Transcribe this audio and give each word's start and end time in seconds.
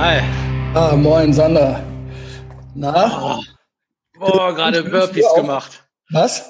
Hi. 0.00 0.22
Ah, 0.72 0.96
moin, 0.96 1.30
Sander. 1.30 1.84
Na? 2.74 3.38
Oh, 3.38 3.42
oh 4.18 4.54
gerade 4.54 4.82
Burpees 4.82 5.26
gemacht. 5.36 5.84
Was? 6.08 6.42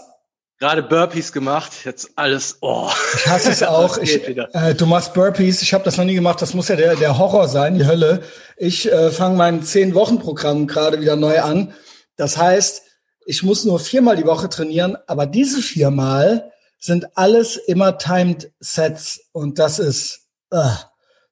Gerade 0.60 0.84
Burpees 0.84 1.32
gemacht. 1.32 1.72
Jetzt 1.84 2.10
alles. 2.14 2.58
Oh. 2.60 2.88
Ich 3.16 3.26
hasse 3.26 3.50
es 3.50 3.62
auch. 3.64 3.98
Ich, 3.98 4.24
äh, 4.24 4.74
du 4.76 4.86
machst 4.86 5.14
Burpees. 5.14 5.62
Ich 5.62 5.74
habe 5.74 5.82
das 5.82 5.96
noch 5.96 6.04
nie 6.04 6.14
gemacht. 6.14 6.40
Das 6.40 6.54
muss 6.54 6.68
ja 6.68 6.76
der, 6.76 6.94
der 6.94 7.18
Horror 7.18 7.48
sein, 7.48 7.74
die 7.74 7.86
Hölle. 7.86 8.22
Ich 8.56 8.88
äh, 8.88 9.10
fange 9.10 9.36
mein 9.36 9.64
zehn-Wochen-Programm 9.64 10.68
gerade 10.68 11.00
wieder 11.00 11.16
neu 11.16 11.40
an. 11.40 11.74
Das 12.14 12.38
heißt, 12.38 12.82
ich 13.26 13.42
muss 13.42 13.64
nur 13.64 13.80
viermal 13.80 14.14
die 14.14 14.26
Woche 14.26 14.48
trainieren, 14.48 14.96
aber 15.08 15.26
diese 15.26 15.60
viermal 15.60 16.52
sind 16.78 17.18
alles 17.18 17.56
immer 17.56 17.98
Timed 17.98 18.52
Sets 18.60 19.22
und 19.32 19.58
das 19.58 19.80
ist, 19.80 20.28
äh, 20.52 20.70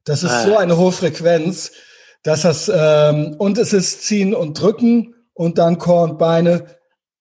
das 0.03 0.25
ist 0.25 0.43
so 0.43 0.57
eine 0.57 0.77
hohe 0.79 0.91
Frequenz, 0.91 1.71
dass 2.23 2.43
das 2.43 2.71
ähm, 2.75 3.37
und 3.39 3.59
es 3.59 3.73
ist 3.73 4.03
ziehen 4.03 4.35
und 4.35 4.61
drücken 4.61 5.15
und 5.35 5.59
dann 5.59 5.79
Core 5.79 6.11
und 6.11 6.19
Beine. 6.19 6.67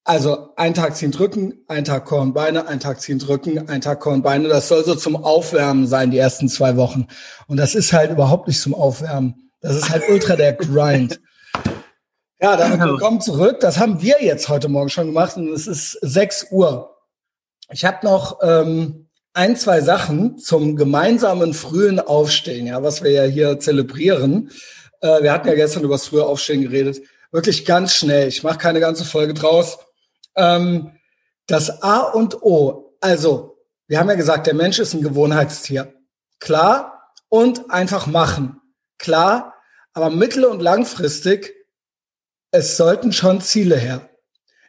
Also 0.04 0.56
ein 0.56 0.74
Tag 0.74 0.96
ziehen, 0.96 1.12
drücken, 1.12 1.66
ein 1.68 1.84
Tag 1.84 2.06
Core 2.06 2.22
und 2.22 2.34
Beine, 2.34 2.68
ein 2.68 2.80
Tag 2.80 3.02
ziehen, 3.02 3.20
drücken, 3.20 3.68
ein 3.70 3.82
Tag 3.82 4.00
Core 4.00 4.16
und 4.16 4.22
Beine. 4.22 4.48
Das 4.48 4.70
soll 4.70 4.84
so 4.86 4.96
zum 4.96 5.18
Aufwärmen 5.18 5.86
sein, 5.86 6.12
die 6.12 6.18
ersten 6.18 6.48
zwei 6.48 6.78
Wochen. 6.78 7.08
Und 7.48 7.58
das 7.58 7.76
ist 7.76 7.92
halt 7.94 8.12
überhaupt 8.12 8.48
nicht 8.48 8.62
zum 8.62 8.74
Aufwärmen. 8.74 9.52
Das 9.62 9.76
ist 9.76 9.90
halt 9.90 10.04
ultra 10.10 10.36
der 10.36 10.54
Grind. 10.54 11.20
Ja, 12.40 12.56
dann 12.56 12.80
willkommen 12.80 13.20
zurück. 13.20 13.62
Das 13.62 13.80
haben 13.80 14.00
wir 14.04 14.24
jetzt 14.24 14.48
heute 14.48 14.70
Morgen 14.70 14.90
schon 14.90 15.08
gemacht 15.08 15.38
und 15.38 15.52
es 15.52 15.66
ist 15.66 15.94
6 16.04 16.52
Uhr. 16.52 16.96
Ich 17.72 17.84
habe 17.84 18.06
noch 18.06 18.38
ähm, 18.44 19.08
ein, 19.34 19.56
zwei 19.56 19.82
Sachen 19.82 20.38
zum 20.38 20.76
gemeinsamen 20.76 21.56
frühen 21.56 22.00
Aufstehen, 22.00 22.68
ja, 22.68 22.84
was 22.84 23.04
wir 23.04 23.10
ja 23.10 23.24
hier 23.24 23.60
zelebrieren. 23.60 24.52
Äh, 25.02 25.24
wir 25.24 25.32
hatten 25.32 25.48
ja 25.48 25.56
gestern 25.56 25.84
über 25.84 25.96
das 25.96 26.08
frühe 26.08 26.26
Aufstehen 26.26 26.62
geredet. 26.62 27.02
Wirklich 27.32 27.66
ganz 27.66 27.94
schnell. 27.94 28.28
Ich 28.28 28.44
mache 28.44 28.58
keine 28.58 28.80
ganze 28.80 29.06
Folge 29.06 29.34
draus. 29.34 29.80
Ähm, 30.36 30.98
das 31.46 31.82
A 31.82 32.00
und 32.00 32.42
O. 32.42 32.96
Also, 33.02 33.58
wir 33.88 34.00
haben 34.00 34.10
ja 34.10 34.16
gesagt, 34.16 34.48
der 34.48 34.54
Mensch 34.54 34.80
ist 34.80 34.94
ein 34.94 35.02
Gewohnheitstier. 35.02 35.94
Klar 36.40 37.14
und 37.30 37.72
einfach 37.72 38.08
machen. 38.08 38.62
Klar, 38.98 39.56
aber 39.94 40.10
mittel- 40.10 40.46
und 40.46 40.62
langfristig, 40.62 41.54
es 42.52 42.78
sollten 42.78 43.12
schon 43.14 43.42
Ziele 43.42 43.78
her. 43.78 44.10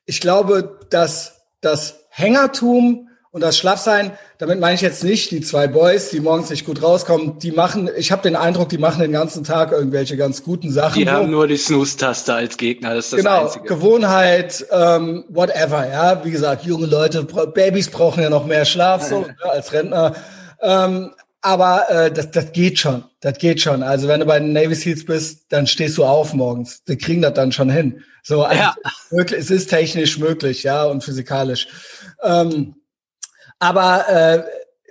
Ich 0.05 0.21
glaube, 0.21 0.81
dass 0.91 1.43
das 1.61 2.07
Hängertum 2.11 3.08
und 3.31 3.43
das 3.43 3.59
Schlaffsein, 3.59 4.13
damit 4.39 4.59
meine 4.59 4.75
ich 4.75 4.81
jetzt 4.81 5.05
nicht 5.05 5.31
die 5.31 5.41
zwei 5.41 5.67
Boys, 5.67 6.11
die 6.11 6.21
morgens 6.21 6.49
nicht 6.49 6.65
gut 6.65 6.83
rauskommen. 6.83 7.39
Die 7.39 7.53
machen, 7.53 7.91
ich 7.97 8.11
habe 8.11 8.23
den 8.23 8.37
Eindruck, 8.37 8.71
die 8.71 8.79
machen 8.79 9.01
den 9.01 9.13
ganzen 9.13 9.45
Tag 9.45 9.73
irgendwelche 9.73 10.17
ganz 10.17 10.43
guten 10.43 10.73
Sachen. 10.73 10.99
Die 10.99 11.11
haben 11.11 11.31
nur 11.31 11.47
die 11.47 11.57
Snooze-Taste 11.57 12.35
als 12.35 12.57
Gegner, 12.57 12.95
das 12.95 13.07
ist 13.07 13.13
das 13.13 13.19
genau, 13.19 13.45
Einzige. 13.45 13.65
Gewohnheit, 13.67 14.67
ähm, 14.71 15.25
whatever, 15.29 15.87
ja. 15.89 16.25
Wie 16.25 16.31
gesagt, 16.31 16.65
junge 16.65 16.87
Leute, 16.87 17.25
Babys 17.25 17.89
brauchen 17.89 18.23
ja 18.23 18.31
noch 18.31 18.47
mehr 18.47 18.65
Schlaf, 18.65 19.03
so 19.03 19.23
ja, 19.23 19.29
ne, 19.29 19.53
als 19.53 19.73
Rentner. 19.73 20.15
Ähm, 20.61 21.11
aber 21.41 21.89
äh, 21.89 22.11
das, 22.11 22.31
das 22.31 22.53
geht 22.53 22.79
schon, 22.79 23.05
das 23.21 23.39
geht 23.39 23.61
schon. 23.61 23.83
Also 23.83 24.09
wenn 24.09 24.21
du 24.21 24.27
bei 24.27 24.41
den 24.41 24.53
Navy 24.53 24.75
Seals 24.75 25.05
bist, 25.05 25.47
dann 25.51 25.67
stehst 25.67 25.97
du 25.99 26.05
auf 26.05 26.35
morgens. 26.35 26.83
Die 26.85 26.97
kriegen 26.97 27.23
das 27.23 27.35
dann 27.35 27.53
schon 27.53 27.71
hin. 27.71 28.03
So, 28.23 28.43
also 28.43 28.61
ja. 28.61 28.75
wirklich, 29.11 29.41
es 29.41 29.51
ist 29.51 29.69
technisch 29.71 30.19
möglich, 30.19 30.63
ja, 30.63 30.85
und 30.85 31.05
physikalisch. 31.05 31.69
Ähm, 32.23 32.75
aber 33.59 34.09
äh, 34.09 34.43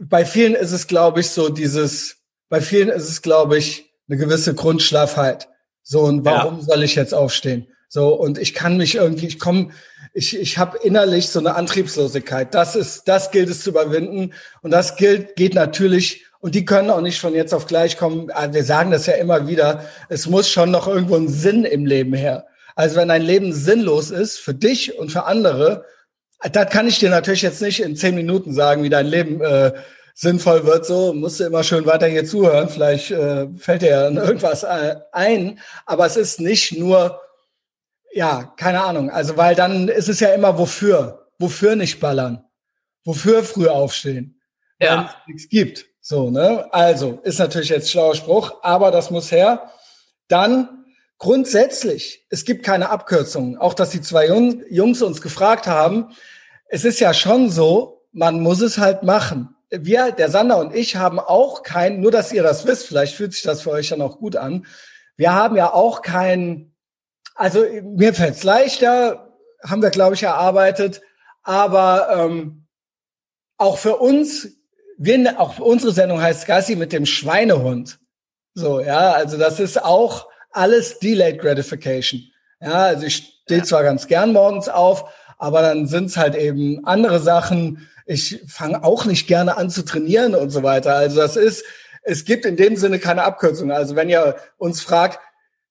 bei 0.02 0.26
vielen 0.26 0.56
ist 0.56 0.72
es, 0.72 0.88
glaube 0.88 1.22
ich, 1.22 1.30
so 1.30 1.50
dieses, 1.50 2.18
bei 2.50 2.62
vielen 2.62 2.90
ist 2.90 3.10
es, 3.10 3.22
glaube 3.22 3.58
ich, 3.58 3.92
eine 4.08 4.18
gewisse 4.18 4.54
Grundschlaffheit. 4.54 5.50
So, 5.84 6.02
und 6.02 6.26
warum 6.26 6.60
ja. 6.60 6.66
soll 6.66 6.84
ich 6.84 6.96
jetzt 6.96 7.14
aufstehen? 7.14 7.68
So, 7.90 8.14
und 8.14 8.38
ich 8.38 8.54
kann 8.54 8.78
mich 8.78 8.96
irgendwie, 8.96 9.28
ich 9.28 9.40
komme, 9.40 9.70
ich, 10.14 10.38
ich 10.38 10.58
habe 10.58 10.78
innerlich 10.80 11.30
so 11.30 11.40
eine 11.40 11.56
Antriebslosigkeit. 11.56 12.54
Das 12.54 12.76
ist, 12.76 13.08
das 13.08 13.32
gilt 13.32 13.50
es 13.50 13.62
zu 13.62 13.70
überwinden. 13.70 14.34
Und 14.62 14.72
das 14.72 14.98
gilt, 14.98 15.36
geht 15.36 15.54
natürlich, 15.54 16.26
und 16.40 16.56
die 16.56 16.66
können 16.66 16.90
auch 16.90 17.02
nicht 17.02 17.20
von 17.20 17.34
jetzt 17.34 17.54
auf 17.54 17.68
gleich 17.68 17.98
kommen. 17.98 18.30
Ah, 18.34 18.52
wir 18.52 18.64
sagen 18.64 18.92
das 18.92 19.06
ja 19.06 19.14
immer 19.14 19.48
wieder. 19.48 19.86
Es 20.10 20.28
muss 20.28 20.50
schon 20.50 20.72
noch 20.72 20.88
irgendwo 20.88 21.16
ein 21.16 21.30
Sinn 21.30 21.64
im 21.64 21.86
Leben 21.86 22.14
her. 22.14 22.48
Also 22.76 22.98
wenn 22.98 23.10
ein 23.10 23.22
Leben 23.22 23.54
sinnlos 23.54 24.12
ist 24.12 24.38
für 24.38 24.54
dich 24.54 24.98
und 25.00 25.12
für 25.12 25.26
andere, 25.26 25.86
das 26.52 26.70
kann 26.70 26.88
ich 26.88 27.00
dir 27.00 27.10
natürlich 27.10 27.42
jetzt 27.42 27.62
nicht 27.62 27.82
in 27.82 27.96
zehn 27.96 28.16
Minuten 28.16 28.54
sagen, 28.54 28.84
wie 28.84 28.90
dein 28.90 29.08
Leben 29.08 29.42
äh, 29.42 29.74
sinnvoll 30.14 30.66
wird. 30.66 30.86
So 30.86 31.14
musst 31.14 31.40
du 31.40 31.46
immer 31.46 31.64
schön 31.64 31.86
weiter 31.86 32.08
hier 32.08 32.26
zuhören. 32.26 32.70
Vielleicht 32.70 33.12
äh, 33.12 33.48
fällt 33.58 33.82
dir 33.82 33.90
ja 33.90 34.10
irgendwas 34.10 34.64
äh, 34.64 34.96
ein. 35.12 35.60
Aber 35.86 36.06
es 36.06 36.18
ist 36.18 36.40
nicht 36.40 36.78
nur, 36.78 37.22
ja, 38.12 38.54
keine 38.58 38.84
Ahnung. 38.84 39.10
Also 39.10 39.38
weil 39.38 39.56
dann 39.56 39.88
ist 39.88 40.10
es 40.10 40.20
ja 40.20 40.34
immer 40.34 40.58
wofür, 40.58 41.28
wofür 41.40 41.76
nicht 41.76 42.00
ballern, 42.00 42.44
wofür 43.04 43.44
früh 43.44 43.68
aufstehen, 43.68 44.42
ja. 44.80 44.98
wenn 44.98 45.06
es 45.06 45.12
nichts 45.28 45.50
gibt. 45.50 45.86
So 46.02 46.32
ne. 46.32 46.68
Also 46.72 47.20
ist 47.24 47.40
natürlich 47.40 47.70
jetzt 47.70 47.92
schlauer 47.92 48.16
Spruch, 48.16 48.56
aber 48.64 48.92
das 48.92 49.12
muss 49.12 49.32
her. 49.32 49.72
Dann 50.28 50.77
Grundsätzlich, 51.20 52.26
es 52.30 52.46
gibt 52.46 52.64
keine 52.64 52.90
Abkürzungen. 52.90 53.58
Auch 53.58 53.74
dass 53.74 53.90
die 53.90 54.02
zwei 54.02 54.28
Jungs 54.28 55.02
uns 55.02 55.22
gefragt 55.22 55.66
haben, 55.66 56.10
es 56.70 56.86
ist 56.86 57.00
ja 57.00 57.14
schon 57.14 57.50
so, 57.50 58.06
man 58.12 58.42
muss 58.42 58.62
es 58.62 58.78
halt 58.78 59.04
machen. 59.04 59.56
Wir, 59.70 60.12
der 60.12 60.30
Sander 60.30 60.60
und 60.60 60.76
ich 60.76 60.96
haben 60.96 61.20
auch 61.20 61.64
kein, 61.64 62.00
nur 62.00 62.12
dass 62.12 62.32
ihr 62.32 62.44
das 62.44 62.66
wisst, 62.66 62.88
vielleicht 62.88 63.16
fühlt 63.16 63.34
sich 63.34 63.42
das 63.42 63.62
für 63.62 63.72
euch 63.72 63.90
dann 63.90 64.02
auch 64.02 64.18
gut 64.20 64.36
an. 64.36 64.66
Wir 65.18 65.34
haben 65.34 65.56
ja 65.56 65.74
auch 65.74 66.02
kein, 66.02 66.74
also 67.36 67.66
mir 67.84 68.14
fällt 68.14 68.36
es 68.36 68.44
leichter, 68.44 69.34
haben 69.64 69.82
wir, 69.82 69.90
glaube 69.90 70.16
ich, 70.16 70.24
erarbeitet, 70.24 71.02
aber 71.44 72.10
ähm, 72.12 72.68
auch 73.58 73.78
für 73.78 73.98
uns, 73.98 74.50
wir, 74.98 75.40
auch 75.40 75.60
unsere 75.60 75.92
Sendung 75.92 76.22
heißt 76.22 76.46
Gassi 76.46 76.76
mit 76.76 76.94
dem 76.94 77.06
Schweinehund. 77.06 78.00
So, 78.54 78.80
ja, 78.80 79.12
also 79.12 79.38
das 79.38 79.60
ist 79.60 79.84
auch 79.84 80.28
alles 80.58 81.00
Delayed 81.00 81.40
Gratification. 81.40 82.24
Ja, 82.62 82.86
also 82.86 83.06
ich 83.06 83.42
stehe 83.44 83.64
zwar 83.64 83.84
ganz 83.84 84.08
gern 84.08 84.34
morgens 84.34 84.68
auf, 84.68 85.12
aber 85.38 85.62
dann 85.62 85.88
sind's 85.88 86.18
halt 86.18 86.36
eben 86.36 86.86
andere 86.86 87.20
Sachen. 87.20 87.88
Ich 88.06 88.42
fange 88.48 88.84
auch 88.84 89.06
nicht 89.06 89.28
gerne 89.28 89.58
an 89.58 89.70
zu 89.70 89.86
trainieren 89.86 90.36
und 90.36 90.50
so 90.50 90.64
weiter. 90.64 90.96
Also 90.96 91.18
das 91.22 91.36
ist, 91.36 91.64
es 92.04 92.26
gibt 92.26 92.46
in 92.46 92.56
dem 92.56 92.76
Sinne 92.76 93.00
keine 93.00 93.24
Abkürzung. 93.24 93.72
Also 93.72 93.96
wenn 93.96 94.10
ihr 94.10 94.36
uns 94.58 94.82
fragt, 94.82 95.20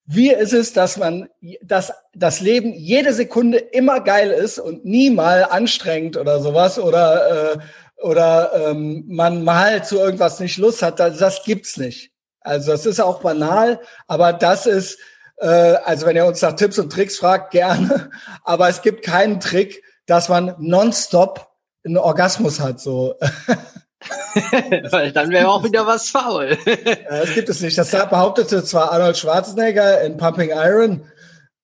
wie 0.09 0.31
ist 0.31 0.53
es, 0.53 0.73
dass 0.73 0.97
man, 0.97 1.29
dass 1.63 1.93
das 2.15 2.41
Leben 2.41 2.73
jede 2.73 3.13
Sekunde 3.13 3.59
immer 3.59 4.01
geil 4.01 4.31
ist 4.31 4.61
und 4.61 4.85
nie 4.85 5.11
mal 5.11 5.45
anstrengend 5.45 6.17
oder 6.17 6.41
sowas 6.41 6.79
oder 6.79 7.55
äh, 7.55 7.59
oder 8.03 8.53
ähm, 8.71 9.05
man 9.09 9.43
mal 9.43 9.85
zu 9.85 9.99
irgendwas 9.99 10.39
nicht 10.39 10.59
Lust 10.59 10.83
hat, 10.83 11.01
das, 11.01 11.19
das 11.19 11.43
gibt's 11.45 11.77
nicht. 11.77 12.13
Also 12.47 12.73
das 12.73 12.87
ist 12.87 13.01
auch 13.01 13.21
banal, 13.21 13.81
aber 14.07 14.33
das 14.33 14.67
ist, 14.67 14.99
äh, 15.39 15.47
also 15.85 16.07
wenn 16.07 16.17
ihr 16.17 16.25
uns 16.25 16.41
nach 16.43 16.55
Tipps 16.55 16.79
und 16.79 16.93
Tricks 16.93 17.19
fragt, 17.19 17.51
gerne. 17.51 18.11
Aber 18.45 18.69
es 18.69 18.83
gibt 18.83 19.05
keinen 19.05 19.41
Trick, 19.41 19.83
dass 20.07 20.29
man 20.29 20.55
nonstop 20.59 21.49
einen 21.85 21.99
Orgasmus 21.99 22.61
hat. 22.61 22.81
So. 22.81 23.17
Weil 24.91 25.13
dann 25.13 25.31
wäre 25.31 25.49
auch 25.49 25.65
wieder 25.65 25.87
was 25.87 26.09
faul. 26.09 26.57
das 27.11 27.35
gibt 27.35 27.49
es 27.49 27.61
nicht. 27.61 27.77
Das 27.77 27.91
behauptete 27.91 28.63
zwar 28.65 28.93
Arnold 28.93 29.17
Schwarzenegger 29.17 30.03
in 30.03 30.17
Pumping 30.17 30.51
Iron, 30.51 31.05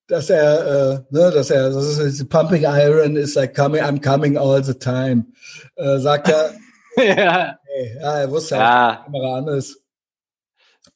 dass 0.09 0.31
er, 0.31 0.67
äh, 0.67 0.99
ne, 1.11 1.31
dass 1.31 1.51
er, 1.51 1.71
das 1.71 1.99
ist, 1.99 2.29
Pumping 2.29 2.65
Iron 2.65 3.17
is 3.17 3.35
like 3.35 3.55
coming, 3.55 3.83
I'm 3.83 4.03
coming 4.03 4.37
all 4.37 4.63
the 4.63 4.75
time, 4.75 5.27
äh, 5.77 5.99
sagt 5.99 6.29
er. 6.29 6.51
ja. 6.97 7.59
Hey, 7.65 7.97
ja, 8.01 8.19
er 8.19 8.31
wusste 8.31 8.57
ja, 8.57 8.89
dass 8.89 8.99
die 8.99 9.05
Kamera 9.05 9.39
an 9.39 9.49
ist. 9.49 9.82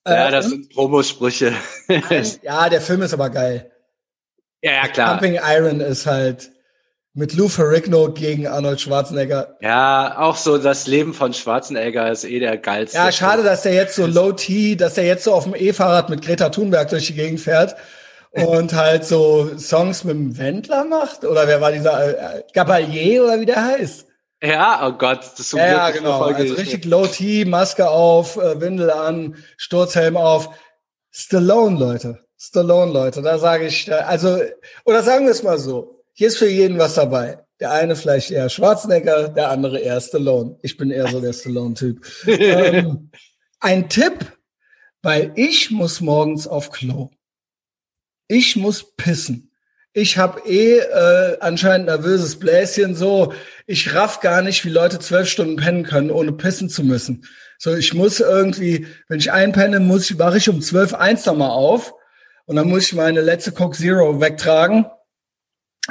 Ja, 0.07 0.29
äh, 0.29 0.31
das 0.31 0.47
sind 0.47 0.73
Promosprüche. 0.73 1.53
ja, 2.43 2.69
der 2.69 2.81
Film 2.81 3.03
ist 3.03 3.13
aber 3.13 3.31
geil. 3.31 3.71
Ja, 4.63 4.73
ja, 4.73 4.89
klar. 4.89 5.19
Pumping 5.19 5.39
Iron 5.43 5.81
ist 5.81 6.07
halt 6.07 6.51
mit 7.15 7.35
Lou 7.35 7.49
Ferrigno 7.49 8.13
gegen 8.13 8.47
Arnold 8.47 8.81
Schwarzenegger. 8.81 9.57
Ja, 9.61 10.19
auch 10.19 10.37
so 10.37 10.59
das 10.59 10.87
Leben 10.87 11.15
von 11.15 11.33
Schwarzenegger 11.33 12.11
ist 12.11 12.25
eh 12.25 12.39
der 12.41 12.59
geilste. 12.59 12.99
Ja, 12.99 13.11
schade, 13.11 13.43
dass 13.43 13.63
der 13.63 13.73
jetzt 13.73 13.97
so 13.97 14.07
Low 14.07 14.33
T, 14.33 14.77
dass 14.77 14.95
der 14.95 15.05
jetzt 15.05 15.25
so 15.25 15.33
auf 15.33 15.45
dem 15.45 15.55
E-Fahrrad 15.57 16.11
mit 16.11 16.23
Greta 16.23 16.51
Thunberg 16.51 16.91
durch 16.91 17.07
die 17.07 17.15
Gegend 17.15 17.41
fährt 17.41 17.75
und 18.33 18.75
halt 18.75 19.05
so 19.05 19.51
Songs 19.59 20.05
mit 20.05 20.15
dem 20.15 20.37
Wendler 20.37 20.85
macht. 20.85 21.25
Oder 21.25 21.49
wer 21.49 21.61
war 21.61 21.73
dieser 21.73 22.37
äh, 22.37 22.43
Gabalier 22.53 23.25
oder 23.25 23.41
wie 23.41 23.47
der 23.47 23.65
heißt? 23.65 24.06
Ja, 24.43 24.87
oh 24.87 24.93
Gott, 24.93 25.21
das 25.21 25.41
ist 25.41 25.51
so 25.51 25.59
Ja, 25.59 25.67
ja 25.67 25.91
genau. 25.91 26.21
Also 26.23 26.55
richtig 26.55 26.85
Low 26.85 27.07
T, 27.07 27.45
Maske 27.45 27.89
auf, 27.89 28.37
äh, 28.37 28.61
Windel 28.61 28.91
an, 28.91 29.37
Sturzhelm 29.57 30.17
auf. 30.17 30.51
Stallone, 31.11 31.79
Leute. 31.79 32.27
Stallone, 32.39 32.93
Leute. 32.93 33.23
Da 33.23 33.39
sage 33.39 33.67
ich, 33.67 33.91
also, 33.93 34.39
oder 34.85 35.03
sagen 35.03 35.25
wir 35.25 35.33
es 35.33 35.43
mal 35.43 35.59
so. 35.59 36.05
Hier 36.13 36.29
ist 36.29 36.39
für 36.39 36.49
jeden 36.49 36.79
was 36.79 36.95
dabei. 36.95 37.43
Der 37.59 37.73
eine 37.73 37.97
vielleicht 37.97 38.31
eher 38.31 38.51
Schwarzenegger, 38.51 39.29
der 39.31 39.51
andere 39.51 39.79
eher 39.79 40.01
Stallone. 40.01 40.59
Ich 40.63 40.77
bin 40.77 40.91
eher 40.91 41.09
so 41.09 41.21
der 41.21 41.33
Stallone-Typ. 41.33 42.05
ähm, 42.27 43.11
ein 43.61 43.89
Tipp, 43.89 44.37
Weil 45.03 45.33
ich 45.37 45.71
muss 45.71 46.01
morgens 46.01 46.47
auf 46.47 46.71
Klo. 46.71 47.11
Ich 48.29 48.57
muss 48.57 48.97
pissen. 48.97 49.53
Ich 49.99 50.19
habe 50.19 50.47
eh 50.47 50.77
äh, 50.77 51.39
anscheinend 51.41 51.87
nervöses 51.87 52.39
Bläschen 52.39 52.95
so. 52.95 53.33
Ich 53.67 53.95
raff 53.95 54.21
gar 54.21 54.43
nicht, 54.43 54.63
wie 54.67 54.69
Leute 54.69 54.99
zwölf 54.99 55.27
Stunden 55.27 55.57
pennen 55.57 55.85
können, 55.85 56.11
ohne 56.11 56.33
pissen 56.33 56.69
zu 56.69 56.85
müssen. 56.85 57.25
So, 57.57 57.75
ich 57.75 57.95
muss 57.95 58.21
irgendwie, 58.21 58.87
wenn 59.09 59.21
ich 59.21 59.33
einpenne, 59.33 59.81
muss 59.81 60.11
ich, 60.11 60.19
wache 60.19 60.37
ich 60.37 60.51
um 60.51 60.61
zwölf 60.61 60.93
eins 60.93 61.25
nochmal 61.25 61.49
auf 61.49 61.95
und 62.45 62.57
dann 62.57 62.69
muss 62.69 62.83
ich 62.83 62.93
meine 62.93 63.23
letzte 63.23 63.53
Coke 63.53 63.75
Zero 63.75 64.21
wegtragen. 64.21 64.85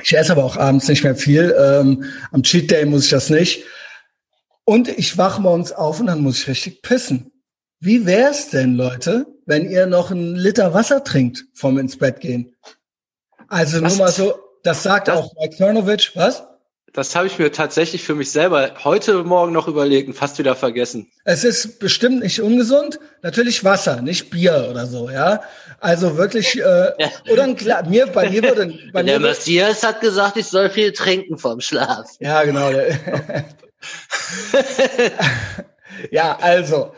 Ich 0.04 0.16
esse 0.16 0.34
aber 0.34 0.44
auch 0.44 0.58
abends 0.58 0.88
nicht 0.88 1.04
mehr 1.04 1.16
viel. 1.16 1.56
Ähm, 1.60 2.04
am 2.32 2.44
Cheat 2.44 2.70
Day 2.70 2.86
muss 2.86 3.06
ich 3.06 3.10
das 3.10 3.32
nicht. 3.32 3.64
Und 4.66 4.88
ich 4.88 5.18
wache 5.18 5.42
morgens 5.42 5.72
auf 5.72 6.00
und 6.00 6.06
dann 6.06 6.22
muss 6.22 6.42
ich 6.42 6.48
richtig 6.48 6.84
pissen. 6.84 7.32
Wie 7.80 8.06
wär's 8.06 8.52
denn, 8.52 8.76
Leute, 8.76 9.26
wenn 9.48 9.68
ihr 9.68 9.88
noch 9.88 10.12
einen 10.12 10.36
Liter 10.36 10.76
Wasser 10.76 11.04
trinkt 11.04 11.46
vom 11.56 11.80
ins 11.80 11.98
Bett 11.98 12.20
gehen? 12.20 12.56
Also 13.48 13.82
was? 13.82 13.98
nur 13.98 14.06
mal 14.06 14.12
so, 14.12 14.36
das 14.64 14.84
sagt 14.84 15.08
das, 15.08 15.18
auch 15.18 15.34
Mike 15.40 15.56
Cernovich, 15.56 16.12
was? 16.16 16.44
Das 16.94 17.14
habe 17.14 17.28
ich 17.28 17.38
mir 17.38 17.52
tatsächlich 17.52 18.04
für 18.04 18.16
mich 18.16 18.32
selber 18.32 18.72
heute 18.86 19.26
Morgen 19.26 19.52
noch 19.52 19.68
überlegt 19.68 20.08
und 20.08 20.14
fast 20.14 20.40
wieder 20.40 20.56
vergessen. 20.56 21.12
Es 21.26 21.44
ist 21.44 21.80
bestimmt 21.80 22.22
nicht 22.22 22.42
ungesund. 22.42 23.00
Natürlich 23.22 23.66
Wasser, 23.66 24.02
nicht 24.02 24.30
Bier 24.30 24.70
oder 24.72 24.86
so, 24.86 25.10
ja. 25.10 25.42
Also 25.82 26.16
wirklich, 26.16 26.58
äh, 26.58 26.94
ja. 26.98 27.10
oder 27.30 27.44
ein 27.44 27.58
Klar, 27.58 27.86
mir, 27.90 28.08
bei 28.08 28.30
mir 28.30 28.44
würde, 28.44 28.80
bei 28.94 29.04
Der 29.04 29.20
mir 29.20 29.28
Matthias 29.28 29.84
hat 29.84 30.00
gesagt, 30.00 30.38
ich 30.38 30.46
soll 30.46 30.70
viel 30.70 30.94
trinken 30.94 31.38
vom 31.38 31.60
Schlaf. 31.60 32.12
Ja, 32.22 32.44
genau. 32.44 32.72
ja, 36.12 36.38
also, 36.40 36.94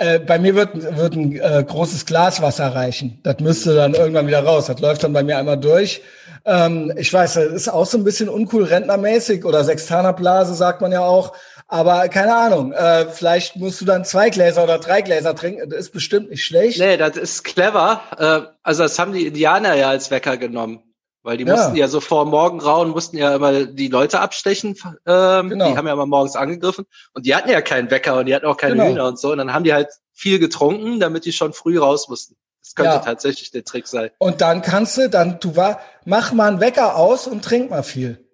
äh, 0.00 0.18
bei 0.18 0.38
mir 0.38 0.54
wird, 0.54 0.96
wird 0.96 1.14
ein 1.14 1.38
äh, 1.38 1.62
großes 1.62 2.06
Glas 2.06 2.40
Wasser 2.40 2.74
reichen. 2.74 3.20
Das 3.22 3.38
müsste 3.40 3.74
dann 3.74 3.92
irgendwann 3.92 4.26
wieder 4.26 4.42
raus. 4.42 4.66
Das 4.66 4.80
läuft 4.80 5.04
dann 5.04 5.12
bei 5.12 5.22
mir 5.22 5.36
einmal 5.36 5.58
durch. 5.58 6.00
Ähm, 6.46 6.90
ich 6.96 7.12
weiß, 7.12 7.34
das 7.34 7.52
ist 7.52 7.68
auch 7.68 7.84
so 7.84 7.98
ein 7.98 8.04
bisschen 8.04 8.30
uncool 8.30 8.64
rentnermäßig 8.64 9.44
oder 9.44 9.62
Sextanerblase 9.62 10.54
sagt 10.54 10.80
man 10.80 10.90
ja 10.90 11.00
auch. 11.00 11.34
Aber 11.68 12.08
keine 12.08 12.34
Ahnung, 12.34 12.72
äh, 12.72 13.06
vielleicht 13.12 13.56
musst 13.56 13.82
du 13.82 13.84
dann 13.84 14.06
zwei 14.06 14.30
Gläser 14.30 14.64
oder 14.64 14.78
drei 14.78 15.02
Gläser 15.02 15.36
trinken. 15.36 15.68
Das 15.68 15.78
ist 15.78 15.92
bestimmt 15.92 16.30
nicht 16.30 16.46
schlecht. 16.46 16.78
Nee, 16.80 16.96
das 16.96 17.18
ist 17.18 17.44
clever. 17.44 18.00
Äh, 18.18 18.50
also 18.62 18.84
das 18.84 18.98
haben 18.98 19.12
die 19.12 19.26
Indianer 19.26 19.74
ja 19.74 19.90
als 19.90 20.10
Wecker 20.10 20.38
genommen. 20.38 20.82
Weil 21.22 21.36
die 21.36 21.44
ja. 21.44 21.54
mussten 21.54 21.76
ja 21.76 21.86
so 21.88 22.00
vor 22.00 22.24
Morgengrauen, 22.24 22.90
mussten 22.90 23.18
ja 23.18 23.34
immer 23.34 23.66
die 23.66 23.88
Leute 23.88 24.20
abstechen. 24.20 24.76
Ähm, 25.06 25.50
genau. 25.50 25.70
Die 25.70 25.76
haben 25.76 25.86
ja 25.86 25.92
immer 25.92 26.06
morgens 26.06 26.34
angegriffen. 26.34 26.86
Und 27.12 27.26
die 27.26 27.34
hatten 27.34 27.50
ja 27.50 27.60
keinen 27.60 27.90
Wecker 27.90 28.18
und 28.18 28.26
die 28.26 28.34
hatten 28.34 28.46
auch 28.46 28.56
keine 28.56 28.76
genau. 28.76 28.88
Hühner 28.88 29.06
und 29.06 29.18
so. 29.18 29.32
Und 29.32 29.38
dann 29.38 29.52
haben 29.52 29.64
die 29.64 29.74
halt 29.74 29.88
viel 30.12 30.38
getrunken, 30.38 30.98
damit 30.98 31.26
die 31.26 31.32
schon 31.32 31.52
früh 31.52 31.78
raus 31.78 32.08
mussten. 32.08 32.36
Das 32.62 32.74
könnte 32.74 32.92
ja. 32.92 32.98
tatsächlich 32.98 33.50
der 33.50 33.64
Trick 33.64 33.86
sein. 33.86 34.10
Und 34.18 34.40
dann 34.40 34.62
kannst 34.62 34.96
du, 34.96 35.10
dann, 35.10 35.40
du 35.40 35.56
war, 35.56 35.80
mach 36.04 36.32
mal 36.32 36.48
einen 36.48 36.60
Wecker 36.60 36.96
aus 36.96 37.26
und 37.26 37.44
trink 37.44 37.70
mal 37.70 37.82
viel. 37.82 38.26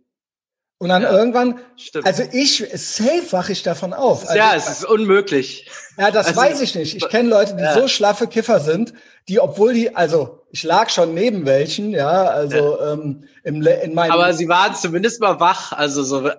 Und 0.79 0.91
dann 0.91 1.03
ja, 1.03 1.11
irgendwann, 1.11 1.59
stimmt. 1.77 2.06
also 2.06 2.23
ich, 2.33 2.59
safe 2.75 3.33
wache 3.33 3.53
ich 3.53 3.62
davon 3.62 3.94
auf. 3.94 4.25
Also, 4.25 4.37
ja, 4.37 4.55
es 4.55 4.69
ist 4.69 4.85
unmöglich. 4.85 5.71
Ja, 5.97 6.11
das 6.11 6.27
also, 6.27 6.41
weiß 6.41 6.61
ich 6.61 6.75
nicht. 6.75 6.97
Ich 6.97 7.09
kenne 7.09 7.31
Leute, 7.31 7.56
die 7.56 7.62
ja. 7.62 7.73
so 7.73 7.88
schlaffe 7.88 8.27
Kiffer 8.27 8.61
sind, 8.61 8.93
die, 9.27 9.41
obwohl 9.41 9.73
die, 9.73 9.97
also 9.97 10.36
ich 10.51 10.63
lag 10.63 10.89
schon 10.91 11.15
neben 11.15 11.45
welchen, 11.47 11.91
ja, 11.91 12.25
also 12.25 12.79
ja. 12.79 12.93
Ähm, 12.93 13.25
im, 13.43 13.67
in 13.67 13.95
meinem. 13.95 14.13
Aber 14.13 14.33
sie 14.33 14.49
waren 14.49 14.75
zumindest 14.75 15.21
mal 15.21 15.41
wach, 15.41 15.73
also 15.73 16.03
so. 16.03 16.31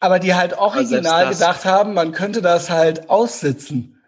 Aber 0.00 0.18
die 0.18 0.34
halt 0.34 0.56
original 0.56 1.28
gedacht 1.28 1.64
haben, 1.64 1.94
man 1.94 2.12
könnte 2.12 2.40
das 2.40 2.70
halt 2.70 3.10
aussitzen. 3.10 4.02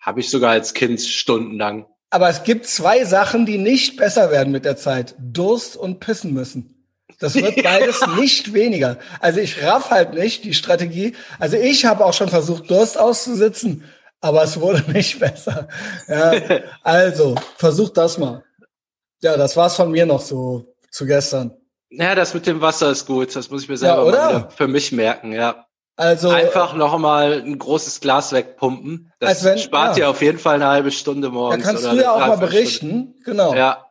Habe 0.00 0.20
ich 0.20 0.30
sogar 0.30 0.50
als 0.50 0.74
Kind 0.74 1.00
stundenlang. 1.00 1.86
Aber 2.10 2.28
es 2.28 2.44
gibt 2.44 2.66
zwei 2.66 3.04
Sachen, 3.04 3.44
die 3.44 3.58
nicht 3.58 3.96
besser 3.96 4.30
werden 4.30 4.52
mit 4.52 4.64
der 4.64 4.76
Zeit. 4.76 5.14
Durst 5.18 5.76
und 5.76 6.00
pissen 6.00 6.32
müssen. 6.32 6.74
Das 7.18 7.34
wird 7.34 7.62
beides 7.62 8.00
nicht 8.16 8.54
weniger. 8.54 8.98
Also 9.20 9.40
ich 9.40 9.62
raff 9.62 9.90
halt 9.90 10.14
nicht 10.14 10.44
die 10.44 10.54
Strategie. 10.54 11.14
Also 11.38 11.56
ich 11.56 11.84
habe 11.84 12.04
auch 12.04 12.14
schon 12.14 12.28
versucht, 12.28 12.70
Durst 12.70 12.98
auszusitzen, 12.98 13.84
aber 14.20 14.42
es 14.42 14.60
wurde 14.60 14.84
nicht 14.92 15.18
besser. 15.18 15.68
Ja, 16.08 16.32
also 16.82 17.34
versucht 17.56 17.96
das 17.96 18.18
mal. 18.18 18.44
Ja, 19.24 19.38
das 19.38 19.56
war's 19.56 19.74
von 19.74 19.90
mir 19.90 20.04
noch 20.04 20.20
so 20.20 20.76
zu 20.90 21.06
gestern. 21.06 21.56
Ja, 21.88 22.14
das 22.14 22.34
mit 22.34 22.46
dem 22.46 22.60
Wasser 22.60 22.90
ist 22.90 23.06
gut. 23.06 23.34
Das 23.34 23.50
muss 23.50 23.62
ich 23.62 23.70
mir 23.70 23.78
selber 23.78 24.12
ja, 24.12 24.48
für 24.54 24.68
mich 24.68 24.92
merken, 24.92 25.32
ja. 25.32 25.64
Also 25.96 26.28
einfach 26.28 26.74
noch 26.74 26.98
mal 26.98 27.40
ein 27.40 27.58
großes 27.58 28.00
Glas 28.00 28.32
wegpumpen. 28.32 29.12
Das 29.20 29.42
wenn, 29.42 29.56
spart 29.56 29.96
ja. 29.96 30.04
dir 30.04 30.10
auf 30.10 30.20
jeden 30.20 30.38
Fall 30.38 30.56
eine 30.56 30.66
halbe 30.66 30.90
Stunde 30.90 31.30
morgens. 31.30 31.64
Da 31.64 31.70
kannst 31.70 31.86
du 31.86 31.96
ja 31.96 32.12
auch 32.12 32.26
mal 32.26 32.36
berichten, 32.36 33.14
Stunde. 33.22 33.22
genau. 33.24 33.54
Ja. 33.54 33.86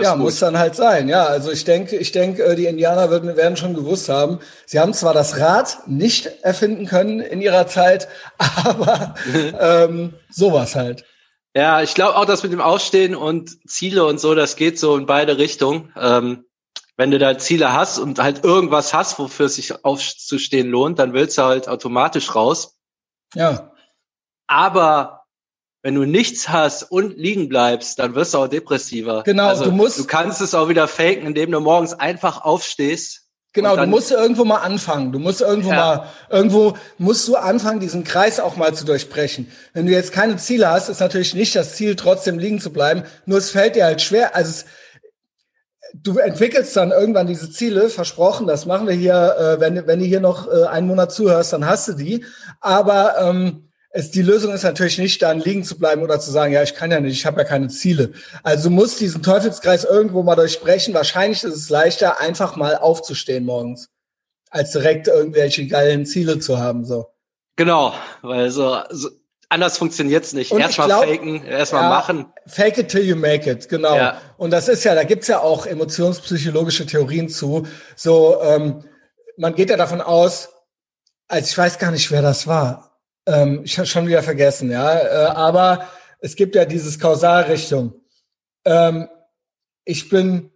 Ja, 0.00 0.14
muss 0.14 0.38
dann 0.38 0.56
halt 0.56 0.76
sein. 0.76 1.08
Ja, 1.08 1.24
also 1.24 1.50
ich 1.50 1.64
denke, 1.64 1.96
ich 1.96 2.12
denke, 2.12 2.54
die 2.54 2.66
Indianer 2.66 3.10
werden, 3.10 3.36
werden 3.36 3.56
schon 3.56 3.74
gewusst 3.74 4.08
haben. 4.08 4.38
Sie 4.66 4.78
haben 4.78 4.94
zwar 4.94 5.14
das 5.14 5.38
Rad 5.38 5.78
nicht 5.86 6.26
erfinden 6.42 6.86
können 6.86 7.18
in 7.18 7.40
ihrer 7.40 7.66
Zeit, 7.66 8.06
aber 8.38 9.14
ähm, 9.60 10.14
sowas 10.30 10.76
halt. 10.76 11.04
Ja, 11.54 11.82
ich 11.82 11.94
glaube 11.94 12.16
auch, 12.16 12.24
dass 12.24 12.42
mit 12.42 12.52
dem 12.52 12.60
Aufstehen 12.60 13.14
und 13.14 13.68
Ziele 13.68 14.06
und 14.06 14.18
so, 14.18 14.34
das 14.34 14.56
geht 14.56 14.78
so 14.78 14.96
in 14.96 15.06
beide 15.06 15.36
Richtungen. 15.38 15.92
Ähm, 15.96 16.46
wenn 16.96 17.10
du 17.10 17.18
da 17.18 17.36
Ziele 17.38 17.72
hast 17.72 17.98
und 17.98 18.18
halt 18.18 18.44
irgendwas 18.44 18.94
hast, 18.94 19.18
wofür 19.18 19.46
es 19.46 19.56
sich 19.56 19.84
aufzustehen 19.84 20.68
lohnt, 20.68 20.98
dann 20.98 21.12
willst 21.12 21.38
du 21.38 21.42
halt 21.42 21.68
automatisch 21.68 22.34
raus. 22.34 22.76
Ja. 23.34 23.72
Aber 24.46 25.24
wenn 25.82 25.94
du 25.94 26.04
nichts 26.04 26.48
hast 26.48 26.84
und 26.84 27.16
liegen 27.16 27.48
bleibst, 27.48 27.98
dann 27.98 28.14
wirst 28.14 28.34
du 28.34 28.38
auch 28.38 28.48
depressiver. 28.48 29.22
Genau, 29.24 29.48
also, 29.48 29.64
du 29.64 29.72
musst. 29.72 29.98
Du 29.98 30.06
kannst 30.06 30.40
es 30.40 30.54
auch 30.54 30.68
wieder 30.68 30.86
faken, 30.86 31.26
indem 31.26 31.50
du 31.50 31.60
morgens 31.60 31.92
einfach 31.92 32.42
aufstehst. 32.44 33.21
Genau, 33.54 33.76
du 33.76 33.86
musst 33.86 34.10
irgendwo 34.10 34.44
mal 34.44 34.60
anfangen. 34.60 35.12
Du 35.12 35.18
musst 35.18 35.42
irgendwo 35.42 35.70
ja. 35.70 35.76
mal, 35.76 36.06
irgendwo 36.30 36.74
musst 36.96 37.28
du 37.28 37.36
anfangen, 37.36 37.80
diesen 37.80 38.02
Kreis 38.02 38.40
auch 38.40 38.56
mal 38.56 38.72
zu 38.72 38.86
durchbrechen. 38.86 39.50
Wenn 39.74 39.84
du 39.84 39.92
jetzt 39.92 40.12
keine 40.12 40.36
Ziele 40.38 40.70
hast, 40.70 40.88
ist 40.88 41.00
natürlich 41.00 41.34
nicht 41.34 41.54
das 41.54 41.74
Ziel, 41.74 41.94
trotzdem 41.94 42.38
liegen 42.38 42.60
zu 42.60 42.72
bleiben. 42.72 43.02
Nur 43.26 43.38
es 43.38 43.50
fällt 43.50 43.76
dir 43.76 43.84
halt 43.84 44.00
schwer. 44.00 44.34
Also 44.34 44.50
es, 44.50 44.64
du 45.94 46.16
entwickelst 46.16 46.74
dann 46.76 46.92
irgendwann 46.92 47.26
diese 47.26 47.50
Ziele, 47.50 47.90
versprochen, 47.90 48.46
das 48.46 48.64
machen 48.64 48.86
wir 48.86 48.94
hier, 48.94 49.36
äh, 49.38 49.60
wenn, 49.60 49.86
wenn 49.86 49.98
du 49.98 50.06
hier 50.06 50.20
noch 50.20 50.50
äh, 50.50 50.64
einen 50.64 50.86
Monat 50.86 51.12
zuhörst, 51.12 51.52
dann 51.52 51.66
hast 51.66 51.88
du 51.88 51.92
die. 51.92 52.24
Aber 52.60 53.16
ähm, 53.20 53.68
es, 53.92 54.10
die 54.10 54.22
Lösung 54.22 54.52
ist 54.54 54.62
natürlich 54.62 54.98
nicht, 54.98 55.20
dann 55.20 55.38
liegen 55.38 55.64
zu 55.64 55.78
bleiben 55.78 56.02
oder 56.02 56.18
zu 56.18 56.30
sagen, 56.30 56.52
ja, 56.52 56.62
ich 56.62 56.74
kann 56.74 56.90
ja 56.90 56.98
nicht, 56.98 57.12
ich 57.12 57.26
habe 57.26 57.42
ja 57.42 57.46
keine 57.46 57.68
Ziele. 57.68 58.12
Also 58.42 58.68
du 58.68 58.74
musst 58.74 59.00
diesen 59.00 59.22
Teufelskreis 59.22 59.84
irgendwo 59.84 60.22
mal 60.22 60.34
durchbrechen. 60.34 60.94
Wahrscheinlich 60.94 61.44
ist 61.44 61.54
es 61.54 61.68
leichter, 61.68 62.18
einfach 62.18 62.56
mal 62.56 62.76
aufzustehen 62.76 63.44
morgens, 63.44 63.90
als 64.50 64.72
direkt 64.72 65.08
irgendwelche 65.08 65.66
geilen 65.66 66.06
Ziele 66.06 66.38
zu 66.38 66.58
haben. 66.58 66.86
So. 66.86 67.08
Genau, 67.56 67.92
weil 68.22 68.50
so, 68.50 68.78
so 68.88 69.10
anders 69.50 69.76
funktioniert's 69.76 70.32
nicht. 70.32 70.52
Erstmal 70.52 70.88
faken, 70.88 71.44
erstmal 71.44 71.82
ja, 71.82 71.88
machen. 71.90 72.32
Fake 72.46 72.78
it 72.78 72.88
till 72.88 73.04
you 73.04 73.14
make 73.14 73.48
it, 73.50 73.68
genau. 73.68 73.94
Ja. 73.94 74.22
Und 74.38 74.52
das 74.52 74.68
ist 74.68 74.84
ja, 74.84 74.94
da 74.94 75.04
gibt's 75.04 75.28
ja 75.28 75.40
auch 75.40 75.66
emotionspsychologische 75.66 76.86
Theorien 76.86 77.28
zu. 77.28 77.66
So, 77.94 78.40
ähm, 78.42 78.84
man 79.36 79.54
geht 79.54 79.68
ja 79.68 79.76
davon 79.76 80.00
aus, 80.00 80.48
also 81.28 81.46
ich 81.46 81.58
weiß 81.58 81.78
gar 81.78 81.90
nicht, 81.90 82.10
wer 82.10 82.22
das 82.22 82.46
war. 82.46 82.91
Ähm, 83.26 83.62
ich 83.64 83.78
habe 83.78 83.86
schon 83.86 84.06
wieder 84.06 84.22
vergessen, 84.22 84.70
ja. 84.70 84.98
Äh, 84.98 85.26
aber 85.30 85.88
es 86.20 86.36
gibt 86.36 86.54
ja 86.54 86.64
dieses 86.64 86.98
Kausalrichtung. 86.98 87.94
Ähm, 88.64 89.08
ich 89.84 90.08
bin, 90.08 90.50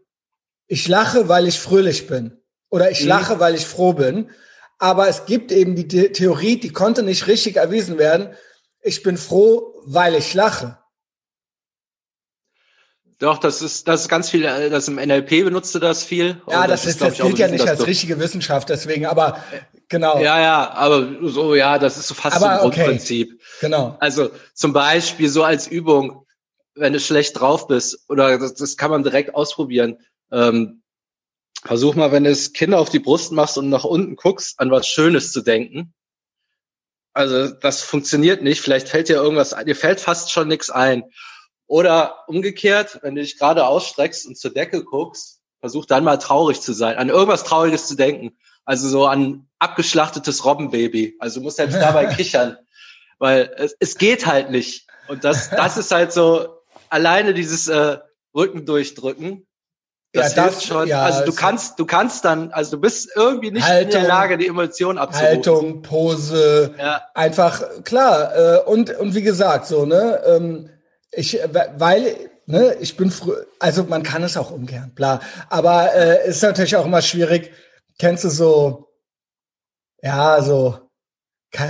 ich 0.67 0.89
lache, 0.89 1.29
weil 1.29 1.47
ich 1.47 1.59
fröhlich 1.59 2.07
bin. 2.07 2.41
Oder 2.71 2.91
ich 2.91 3.03
mhm. 3.03 3.09
lache, 3.09 3.41
weil 3.41 3.55
ich 3.55 3.67
froh 3.67 3.93
bin. 3.93 4.31
Aber 4.79 5.09
es 5.09 5.27
gibt 5.27 5.53
eben 5.53 5.75
die 5.75 5.89
Theorie, 5.89 6.59
die 6.59 6.73
konnte 6.73 7.03
nicht 7.03 7.27
richtig 7.27 7.57
erwiesen 7.57 7.99
werden, 7.99 8.35
ich 8.83 9.03
bin 9.03 9.17
froh, 9.17 9.75
weil 9.85 10.15
ich 10.15 10.35
lache. 10.35 10.79
Doch, 13.19 13.39
das 13.39 13.63
ist, 13.63 13.89
das 13.89 14.03
ist 14.03 14.09
ganz 14.09 14.29
viel, 14.29 14.45
äh, 14.45 14.69
das 14.69 14.89
im 14.89 14.97
NLP 14.97 15.45
benutzte 15.45 15.81
das 15.81 16.05
viel. 16.05 16.43
Ja, 16.49 16.67
das, 16.67 16.83
das, 16.83 16.91
ist, 16.91 17.01
das 17.01 17.17
gilt 17.17 17.39
ja 17.39 17.49
nicht 17.49 17.67
als 17.67 17.87
richtige 17.87 18.19
Wissenschaft, 18.21 18.69
deswegen, 18.69 19.07
aber 19.07 19.43
genau. 19.89 20.19
Ja, 20.19 20.41
ja, 20.41 20.71
aber 20.71 21.29
so, 21.29 21.55
ja, 21.55 21.79
das 21.79 21.97
ist 21.97 22.09
so 22.09 22.15
fast 22.15 22.37
aber, 22.37 22.47
so 22.47 22.51
ein 22.51 22.71
Grundprinzip. 22.71 23.33
Okay. 23.33 23.43
Genau. 23.61 23.97
Also 24.01 24.31
zum 24.55 24.73
Beispiel 24.73 25.29
so 25.29 25.43
als 25.43 25.67
Übung, 25.67 26.27
wenn 26.75 26.93
du 26.93 27.01
schlecht 27.01 27.39
drauf 27.41 27.67
bist, 27.69 28.05
oder 28.09 28.39
das, 28.39 28.55
das 28.55 28.77
kann 28.77 28.91
man 28.91 29.03
direkt 29.03 29.35
ausprobieren. 29.35 29.99
Ähm, 30.31 30.83
versuch 31.65 31.95
mal, 31.95 32.13
wenn 32.13 32.25
du 32.25 32.31
das 32.31 32.53
Kind 32.53 32.75
auf 32.75 32.91
die 32.91 32.99
Brust 32.99 33.33
machst 33.33 33.59
und 33.59 33.69
nach 33.69 33.85
unten 33.85 34.17
guckst, 34.17 34.61
an 34.61 34.71
was 34.71 34.87
Schönes 34.87 35.33
zu 35.33 35.43
denken. 35.43 35.95
Also 37.13 37.49
das 37.49 37.83
funktioniert 37.83 38.43
nicht. 38.43 38.61
Vielleicht 38.61 38.89
fällt 38.89 39.09
dir 39.09 39.17
irgendwas, 39.17 39.57
dir 39.65 39.77
fällt 39.77 40.01
fast 40.01 40.31
schon 40.31 40.49
nichts 40.49 40.69
ein. 40.69 41.05
Oder 41.67 42.25
umgekehrt, 42.29 43.01
wenn 43.03 43.15
du 43.15 43.23
dich 43.23 43.39
gerade 43.39 43.67
ausstreckst 43.67 44.27
und 44.27 44.37
zur 44.37 44.53
Decke 44.53 44.85
guckst, 44.85 45.41
versuch 45.61 45.87
dann 45.87 46.05
mal 46.05 46.19
traurig 46.19 46.61
zu 46.61 46.73
sein, 46.73 46.97
an 46.97 47.09
irgendwas 47.09 47.45
Trauriges 47.45 47.89
zu 47.89 47.97
denken. 47.97 48.37
Also 48.65 48.89
so 48.89 49.07
an 49.07 49.46
abgeschlachtetes 49.59 50.45
Robbenbaby. 50.45 51.17
Also 51.19 51.41
du 51.41 51.45
musst 51.45 51.59
jetzt 51.59 51.77
dabei 51.77 52.07
kichern, 52.15 52.57
weil 53.19 53.53
es, 53.57 53.77
es 53.79 53.97
geht 53.99 54.27
halt 54.27 54.51
nicht. 54.51 54.87
Und 55.09 55.25
das, 55.25 55.51
das 55.51 55.77
ist 55.77 55.93
halt 55.93 56.13
so, 56.13 56.49
alleine 56.91 57.35
dieses 57.35 57.69
äh, 57.69 57.99
Rücken 58.35 58.67
durchdrücken, 58.67 59.47
das 60.17 60.35
ja, 60.35 60.47
das, 60.47 60.65
schon. 60.65 60.89
Ja, 60.89 61.03
also 61.03 61.25
du 61.25 61.35
kannst, 61.35 61.79
du 61.79 61.85
kannst 61.85 62.25
dann, 62.25 62.51
also 62.53 62.77
du 62.77 62.81
bist 62.81 63.11
irgendwie 63.15 63.51
nicht 63.51 63.67
Haltung, 63.67 63.93
in 63.93 63.99
der 63.99 64.09
Lage, 64.09 64.39
die 64.39 64.47
Emotionen 64.47 64.99
abzurufen. 64.99 65.29
Haltung, 65.29 65.83
Pose, 65.83 66.75
ja. 66.79 67.03
einfach 67.15 67.63
klar. 67.85 68.35
Äh, 68.35 68.59
und 68.65 68.91
und 68.99 69.15
wie 69.15 69.23
gesagt, 69.23 69.67
so 69.67 69.85
ne, 69.85 70.23
ähm, 70.27 70.71
ich, 71.13 71.39
weil 71.77 72.31
ne, 72.47 72.77
ich 72.81 72.97
bin 72.97 73.11
früh, 73.11 73.35
also 73.59 73.85
man 73.85 74.03
kann 74.03 74.23
es 74.23 74.37
auch 74.37 74.51
umkehren, 74.51 74.93
bla. 74.95 75.21
Aber 75.51 75.95
äh, 75.95 76.29
ist 76.29 76.43
natürlich 76.43 76.77
auch 76.77 76.87
immer 76.87 77.03
schwierig. 77.03 77.53
Kennst 77.99 78.25
du 78.25 78.31
so, 78.31 78.86
ja, 80.03 80.43
so 80.43 80.79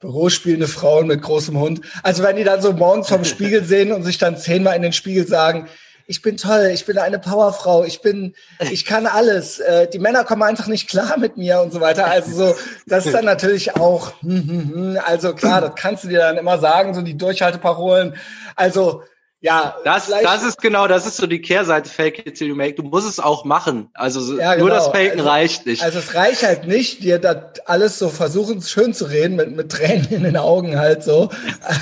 Bürospielende 0.00 0.68
Frauen 0.68 1.06
mit 1.06 1.22
großem 1.22 1.58
Hund. 1.58 1.80
Also 2.02 2.22
wenn 2.22 2.36
die 2.36 2.44
dann 2.44 2.60
so 2.60 2.72
morgens 2.72 3.08
vom 3.08 3.24
Spiegel 3.24 3.64
sehen 3.64 3.92
und 3.92 4.02
sich 4.02 4.18
dann 4.18 4.36
zehnmal 4.36 4.76
in 4.76 4.82
den 4.82 4.92
Spiegel 4.92 5.26
sagen, 5.26 5.68
ich 6.06 6.20
bin 6.20 6.36
toll, 6.36 6.70
ich 6.72 6.84
bin 6.84 6.98
eine 6.98 7.18
Powerfrau, 7.18 7.84
ich 7.84 8.02
bin, 8.02 8.34
ich 8.70 8.84
kann 8.84 9.06
alles. 9.06 9.58
Äh, 9.58 9.88
die 9.88 9.98
Männer 9.98 10.24
kommen 10.24 10.42
einfach 10.42 10.66
nicht 10.66 10.88
klar 10.88 11.16
mit 11.18 11.38
mir 11.38 11.60
und 11.60 11.72
so 11.72 11.80
weiter. 11.80 12.06
Also 12.06 12.48
so, 12.48 12.56
das 12.86 13.06
ist 13.06 13.14
dann 13.14 13.24
natürlich 13.24 13.76
auch, 13.76 14.12
hm, 14.20 14.48
hm, 14.48 14.74
hm. 14.74 14.98
also 15.02 15.34
klar, 15.34 15.62
das 15.62 15.72
kannst 15.76 16.04
du 16.04 16.08
dir 16.08 16.18
dann 16.18 16.36
immer 16.36 16.58
sagen, 16.58 16.92
so 16.92 17.00
die 17.00 17.16
Durchhalteparolen. 17.16 18.16
Also 18.54 19.02
ja, 19.44 19.76
das, 19.84 20.06
das 20.08 20.42
ist 20.42 20.62
genau, 20.62 20.88
das 20.88 21.06
ist 21.06 21.18
so 21.18 21.26
die 21.26 21.42
Kehrseite 21.42 21.90
Fake 21.90 22.26
it 22.26 22.36
till 22.36 22.48
you 22.48 22.54
make. 22.54 22.76
Du 22.76 22.82
musst 22.82 23.06
es 23.06 23.20
auch 23.20 23.44
machen. 23.44 23.90
Also 23.92 24.38
ja, 24.38 24.56
nur 24.56 24.70
genau. 24.70 24.76
das 24.76 24.86
Faken 24.86 25.18
also, 25.18 25.28
reicht 25.28 25.66
nicht. 25.66 25.82
Also 25.82 25.98
es 25.98 26.14
reicht 26.14 26.42
halt 26.42 26.66
nicht, 26.66 27.02
dir 27.02 27.18
das 27.18 27.60
alles 27.66 27.98
so 27.98 28.08
versuchen 28.08 28.62
schön 28.62 28.94
zu 28.94 29.04
reden 29.04 29.36
mit 29.36 29.54
mit 29.54 29.70
Tränen 29.70 30.08
in 30.10 30.22
den 30.22 30.38
Augen 30.38 30.78
halt 30.78 31.04
so. 31.04 31.28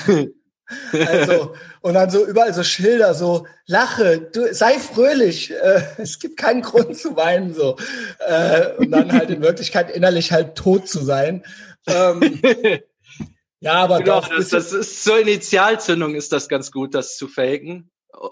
Also, 0.92 1.52
und 1.83 1.92
dann 1.92 2.09
so 2.09 2.25
überall 2.25 2.54
so 2.54 2.62
Schilder, 2.62 3.12
so 3.12 3.47
lache, 3.66 4.21
du 4.33 4.54
sei 4.54 4.78
fröhlich, 4.78 5.50
äh, 5.50 5.83
es 5.99 6.19
gibt 6.19 6.38
keinen 6.38 6.62
Grund 6.62 6.97
zu 6.97 7.14
weinen, 7.14 7.52
so. 7.52 7.76
Äh, 8.26 8.69
und 8.78 8.90
dann 8.90 9.12
halt 9.12 9.28
in 9.28 9.42
Wirklichkeit 9.42 9.90
innerlich 9.90 10.33
halt 10.33 10.54
tot 10.54 10.88
zu 10.88 11.04
sein. 11.04 11.45
Ähm, 11.87 12.40
ja, 13.62 13.75
aber 13.75 14.00
genau, 14.00 14.21
doch, 14.21 14.28
das, 14.28 14.49
das 14.49 14.73
ist 14.73 15.04
zur 15.04 15.21
Initialzündung 15.21 16.16
ist 16.16 16.33
das 16.33 16.49
ganz 16.49 16.73
gut, 16.73 16.95
das 16.95 17.16
zu 17.16 17.28
faken. 17.28 17.90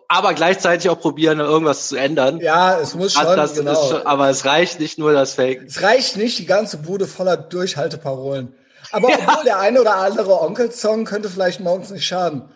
Aber 0.08 0.34
gleichzeitig 0.34 0.90
auch 0.90 1.00
probieren, 1.00 1.40
irgendwas 1.40 1.88
zu 1.88 1.96
ändern. 1.96 2.38
Ja, 2.40 2.78
es 2.78 2.94
muss 2.94 3.14
schon, 3.14 3.24
das 3.24 3.54
genau. 3.54 3.88
Schon, 3.88 4.06
aber 4.06 4.28
es 4.28 4.44
reicht 4.44 4.78
nicht 4.80 4.98
nur 4.98 5.12
das 5.12 5.34
Faken. 5.34 5.66
Es 5.66 5.82
reicht 5.82 6.16
nicht 6.16 6.38
die 6.38 6.46
ganze 6.46 6.78
Bude 6.78 7.06
voller 7.06 7.36
Durchhalteparolen. 7.36 8.54
Aber 8.92 9.08
ja. 9.08 9.16
obwohl 9.18 9.44
der 9.44 9.58
eine 9.60 9.80
oder 9.80 9.96
andere 9.96 10.40
Onkel-Song 10.40 11.04
könnte 11.04 11.30
vielleicht 11.30 11.60
morgens 11.60 11.90
nicht 11.90 12.06
schaden. 12.06 12.50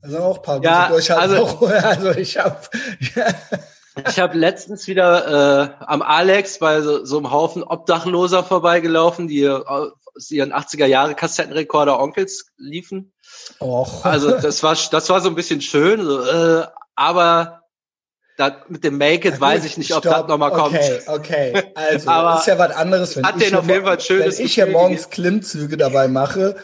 Also 0.00 0.18
auch 0.18 0.36
ein 0.38 0.42
paar 0.42 0.62
ja, 0.62 0.88
gute 0.88 1.16
also, 1.16 1.66
also 1.66 2.10
ich 2.12 2.38
habe 2.38 2.58
ja. 3.14 3.26
ich 4.08 4.18
habe 4.18 4.38
letztens 4.38 4.86
wieder 4.86 5.78
äh, 5.80 5.84
am 5.84 6.02
Alex 6.02 6.58
bei 6.58 6.80
so, 6.80 7.04
so 7.04 7.18
einem 7.18 7.30
Haufen 7.30 7.62
Obdachloser 7.62 8.42
vorbeigelaufen, 8.44 9.28
die 9.28 9.48
aus 9.48 9.92
ihren 10.30 10.52
80er 10.52 10.86
Jahre 10.86 11.14
Kassettenrekorder 11.14 11.98
Onkels 12.00 12.46
liefen. 12.56 13.12
Och. 13.60 14.04
Also 14.04 14.38
das 14.38 14.62
war 14.62 14.76
das 14.90 15.08
war 15.08 15.20
so 15.20 15.28
ein 15.28 15.34
bisschen 15.34 15.60
schön, 15.60 16.04
so, 16.04 16.22
äh, 16.22 16.66
aber 16.94 17.62
das 18.36 18.52
mit 18.68 18.82
dem 18.84 18.98
Make 18.98 19.28
It 19.28 19.40
weiß 19.40 19.64
ich 19.64 19.76
nicht, 19.76 19.92
ob 19.92 20.02
Stopp. 20.04 20.12
das 20.12 20.28
nochmal 20.28 20.52
kommt. 20.52 20.74
Okay, 20.74 21.00
okay. 21.06 21.62
Also, 21.74 22.06
das 22.10 22.40
ist 22.40 22.46
ja 22.46 22.58
was 22.58 22.74
anderes, 22.74 23.16
wenn 23.16 23.26
hat 23.26 23.42
ich, 23.42 23.54
auf 23.54 23.68
jeden 23.68 23.84
Fall 23.84 24.00
schönes 24.00 24.38
wenn 24.38 24.46
ich 24.46 24.56
ja 24.56 24.66
morgens 24.66 25.10
Klimmzüge 25.10 25.76
dabei 25.76 26.08
mache. 26.08 26.56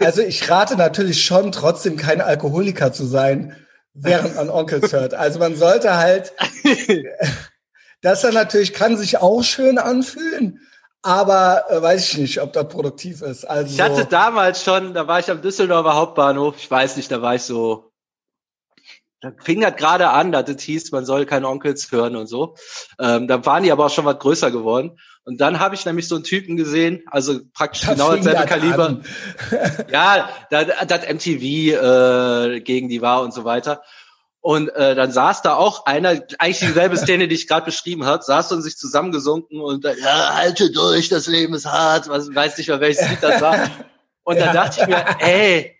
Also 0.00 0.22
ich 0.22 0.48
rate 0.50 0.76
natürlich 0.76 1.24
schon, 1.24 1.52
trotzdem 1.52 1.96
kein 1.96 2.20
Alkoholiker 2.20 2.92
zu 2.92 3.04
sein, 3.04 3.56
während 3.92 4.36
man 4.36 4.50
Onkels 4.50 4.92
hört. 4.92 5.14
Also 5.14 5.38
man 5.38 5.56
sollte 5.56 5.96
halt, 5.96 6.32
das 8.02 8.22
dann 8.22 8.34
natürlich 8.34 8.72
kann 8.72 8.96
sich 8.96 9.18
auch 9.18 9.42
schön 9.42 9.78
anfühlen, 9.78 10.60
aber 11.02 11.64
äh, 11.70 11.80
weiß 11.80 12.12
ich 12.12 12.18
nicht, 12.18 12.40
ob 12.40 12.52
das 12.52 12.68
produktiv 12.68 13.22
ist. 13.22 13.44
Also 13.44 13.72
ich 13.72 13.80
hatte 13.80 14.06
damals 14.06 14.62
schon, 14.62 14.94
da 14.94 15.06
war 15.06 15.20
ich 15.20 15.30
am 15.30 15.42
Düsseldorfer 15.42 15.94
Hauptbahnhof, 15.94 16.56
ich 16.58 16.70
weiß 16.70 16.96
nicht, 16.96 17.10
da 17.10 17.22
war 17.22 17.34
ich 17.34 17.42
so 17.42 17.92
da 19.20 19.32
fing 19.42 19.60
das 19.60 19.76
gerade 19.76 20.10
an, 20.10 20.30
dass 20.30 20.48
es 20.48 20.62
hieß, 20.62 20.92
man 20.92 21.06
soll 21.06 21.24
keine 21.24 21.48
Onkels 21.48 21.90
hören 21.90 22.16
und 22.16 22.26
so. 22.26 22.54
Ähm, 23.00 23.26
da 23.28 23.44
waren 23.46 23.62
die 23.62 23.72
aber 23.72 23.86
auch 23.86 23.90
schon 23.90 24.04
was 24.04 24.18
größer 24.18 24.50
geworden. 24.50 24.98
Und 25.24 25.40
dann 25.40 25.58
habe 25.58 25.74
ich 25.74 25.84
nämlich 25.86 26.06
so 26.06 26.14
einen 26.14 26.24
Typen 26.24 26.56
gesehen, 26.56 27.02
also 27.06 27.40
praktisch 27.52 27.82
da 27.82 27.94
genau 27.94 28.14
dasselbe 28.14 28.44
Kaliber. 28.44 29.00
ja, 29.90 30.28
das 30.50 31.02
MTV 31.08 31.42
äh, 31.42 32.60
gegen 32.60 32.88
die 32.88 33.00
war 33.00 33.22
und 33.22 33.32
so 33.32 33.44
weiter. 33.44 33.82
Und 34.46 34.68
äh, 34.76 34.94
dann 34.94 35.10
saß 35.10 35.42
da 35.42 35.56
auch 35.56 35.86
einer, 35.86 36.20
eigentlich 36.38 36.60
dieselbe 36.60 36.96
Szene, 36.96 37.26
die 37.26 37.34
ich 37.34 37.48
gerade 37.48 37.66
beschrieben 37.66 38.04
habe, 38.04 38.22
saß 38.22 38.52
und 38.52 38.62
sich 38.62 38.76
zusammengesunken 38.76 39.60
und 39.60 39.84
äh, 39.84 39.96
ja, 39.98 40.34
halte 40.34 40.70
durch, 40.70 41.08
das 41.08 41.26
Leben 41.26 41.54
ist 41.54 41.66
hart, 41.66 42.08
was 42.08 42.32
weiß 42.32 42.56
nicht 42.56 42.68
mehr 42.68 42.80
welches 42.80 43.08
Lied 43.08 43.22
das 43.22 43.40
war. 43.40 43.68
Und 44.22 44.38
dann 44.38 44.54
dachte 44.54 44.82
ich 44.82 44.86
mir, 44.86 45.04
ey, 45.18 45.76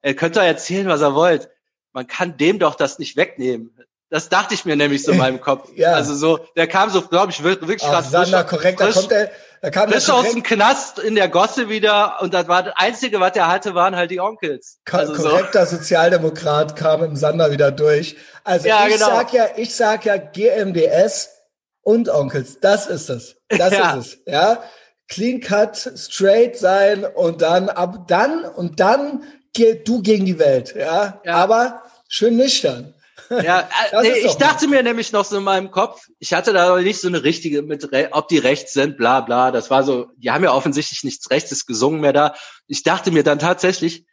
er 0.00 0.14
könnte 0.14 0.40
erzählen, 0.40 0.88
was 0.88 1.02
er 1.02 1.14
wollt 1.14 1.50
man 1.92 2.06
kann 2.06 2.36
dem 2.36 2.58
doch 2.58 2.74
das 2.74 2.98
nicht 2.98 3.16
wegnehmen. 3.16 3.74
Das 4.08 4.28
dachte 4.28 4.54
ich 4.54 4.64
mir 4.64 4.74
nämlich 4.74 5.04
so 5.04 5.12
in 5.12 5.18
meinem 5.18 5.40
Kopf. 5.40 5.70
ja. 5.76 5.92
Also 5.92 6.14
so, 6.14 6.40
der 6.56 6.66
kam 6.66 6.90
so, 6.90 7.02
glaube 7.02 7.30
ich, 7.30 7.42
wirklich 7.42 7.80
gerade 7.80 8.06
frisch, 8.06 8.46
korrekt, 8.48 8.80
frisch, 8.80 8.94
da 8.94 9.00
kommt 9.00 9.12
er, 9.12 9.30
da 9.62 9.70
kam 9.70 9.90
frisch 9.90 10.08
aus 10.08 10.30
dem 10.30 10.42
Knast 10.42 10.98
in 10.98 11.14
der 11.14 11.28
Gosse 11.28 11.68
wieder 11.68 12.22
und 12.22 12.32
das 12.32 12.48
war 12.48 12.62
das 12.62 12.74
Einzige, 12.76 13.20
was 13.20 13.36
er 13.36 13.48
hatte, 13.48 13.74
waren 13.74 13.94
halt 13.94 14.10
die 14.10 14.20
Onkels. 14.20 14.78
Also 14.90 15.12
korrekter 15.12 15.66
so. 15.66 15.76
Sozialdemokrat 15.76 16.76
kam 16.76 17.04
im 17.04 17.16
Sander 17.16 17.50
wieder 17.50 17.70
durch. 17.70 18.16
Also 18.42 18.68
ja, 18.68 18.86
ich 18.86 18.94
genau. 18.94 19.06
sag 19.06 19.32
ja, 19.32 19.48
ich 19.56 19.74
sag 19.74 20.06
ja 20.06 20.16
GMDS 20.16 21.30
und 21.82 22.08
Onkels, 22.08 22.60
das 22.60 22.86
ist 22.86 23.10
es. 23.10 23.36
Das 23.48 23.72
ja. 23.74 23.92
ist 23.92 24.06
es, 24.06 24.18
ja. 24.26 24.62
Clean 25.08 25.40
cut, 25.40 25.76
straight 25.96 26.56
sein 26.56 27.04
und 27.04 27.42
dann 27.42 27.68
ab 27.68 28.06
dann 28.06 28.44
und 28.44 28.80
dann 28.80 29.24
du 29.84 30.00
gegen 30.02 30.24
die 30.24 30.38
Welt, 30.38 30.74
ja. 30.74 31.20
ja. 31.24 31.34
Aber 31.34 31.82
schön 32.08 32.36
nüchtern. 32.36 32.94
Ja, 33.30 33.68
äh, 33.92 34.02
nee, 34.02 34.18
ich 34.26 34.34
dachte 34.34 34.66
mir 34.66 34.82
nämlich 34.82 35.12
noch 35.12 35.24
so 35.24 35.38
in 35.38 35.44
meinem 35.44 35.70
Kopf, 35.70 36.08
ich 36.18 36.32
hatte 36.32 36.52
da 36.52 36.76
nicht 36.80 37.00
so 37.00 37.08
eine 37.08 37.22
richtige 37.22 37.62
mit, 37.62 37.88
ob 38.10 38.28
die 38.28 38.38
rechts 38.38 38.72
sind, 38.72 38.96
bla 38.96 39.20
bla. 39.20 39.50
Das 39.52 39.70
war 39.70 39.84
so, 39.84 40.08
die 40.16 40.30
haben 40.30 40.44
ja 40.44 40.52
offensichtlich 40.52 41.04
nichts 41.04 41.30
Rechtes 41.30 41.66
gesungen 41.66 42.00
mehr 42.00 42.12
da. 42.12 42.34
Ich 42.66 42.82
dachte 42.82 43.10
mir 43.10 43.22
dann 43.22 43.38
tatsächlich, 43.38 44.04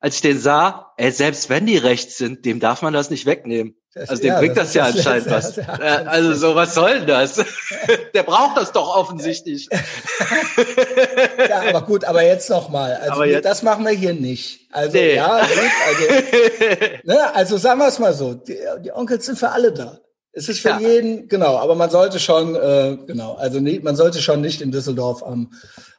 als 0.00 0.16
ich 0.16 0.20
den 0.22 0.38
sah, 0.38 0.92
ey, 0.96 1.12
selbst 1.12 1.50
wenn 1.50 1.66
die 1.66 1.76
rechts 1.76 2.16
sind, 2.16 2.44
dem 2.46 2.58
darf 2.58 2.82
man 2.82 2.92
das 2.92 3.10
nicht 3.10 3.26
wegnehmen. 3.26 3.76
Das, 3.92 4.08
also 4.08 4.22
dem 4.22 4.28
ja, 4.28 4.38
bringt 4.38 4.56
das, 4.56 4.68
das 4.68 4.74
ja 4.74 4.84
anscheinend 4.84 5.26
das, 5.26 5.56
was. 5.58 5.66
Ja, 5.66 6.02
also 6.04 6.32
so, 6.34 6.54
was 6.54 6.74
soll 6.74 7.00
denn 7.00 7.06
das? 7.08 7.44
Der 8.14 8.22
braucht 8.22 8.56
das 8.56 8.70
doch 8.70 8.96
offensichtlich. 8.96 9.68
ja, 11.48 11.62
aber 11.68 11.82
gut, 11.82 12.04
aber 12.04 12.22
jetzt 12.22 12.48
nochmal. 12.48 12.94
Also 12.94 13.24
jetzt, 13.24 13.44
das 13.44 13.62
machen 13.62 13.84
wir 13.84 13.92
hier 13.92 14.14
nicht. 14.14 14.68
Also 14.70 14.96
nee. 14.96 15.16
ja, 15.16 15.40
gut, 15.40 15.58
also, 15.88 16.96
ne, 17.04 17.34
also 17.34 17.56
sagen 17.58 17.80
wir 17.80 17.88
es 17.88 17.98
mal 17.98 18.14
so, 18.14 18.34
die, 18.34 18.58
die 18.84 18.92
Onkels 18.92 19.26
sind 19.26 19.38
für 19.38 19.50
alle 19.50 19.72
da. 19.72 19.98
Es 20.32 20.48
ist 20.48 20.60
für 20.60 20.68
ja. 20.68 20.78
jeden, 20.78 21.26
genau, 21.26 21.56
aber 21.58 21.74
man 21.74 21.90
sollte 21.90 22.20
schon, 22.20 22.54
äh, 22.54 22.96
genau, 23.06 23.34
also 23.34 23.58
nie, 23.58 23.80
man 23.80 23.96
sollte 23.96 24.22
schon 24.22 24.40
nicht 24.40 24.60
in 24.60 24.70
Düsseldorf 24.70 25.24
am 25.24 25.52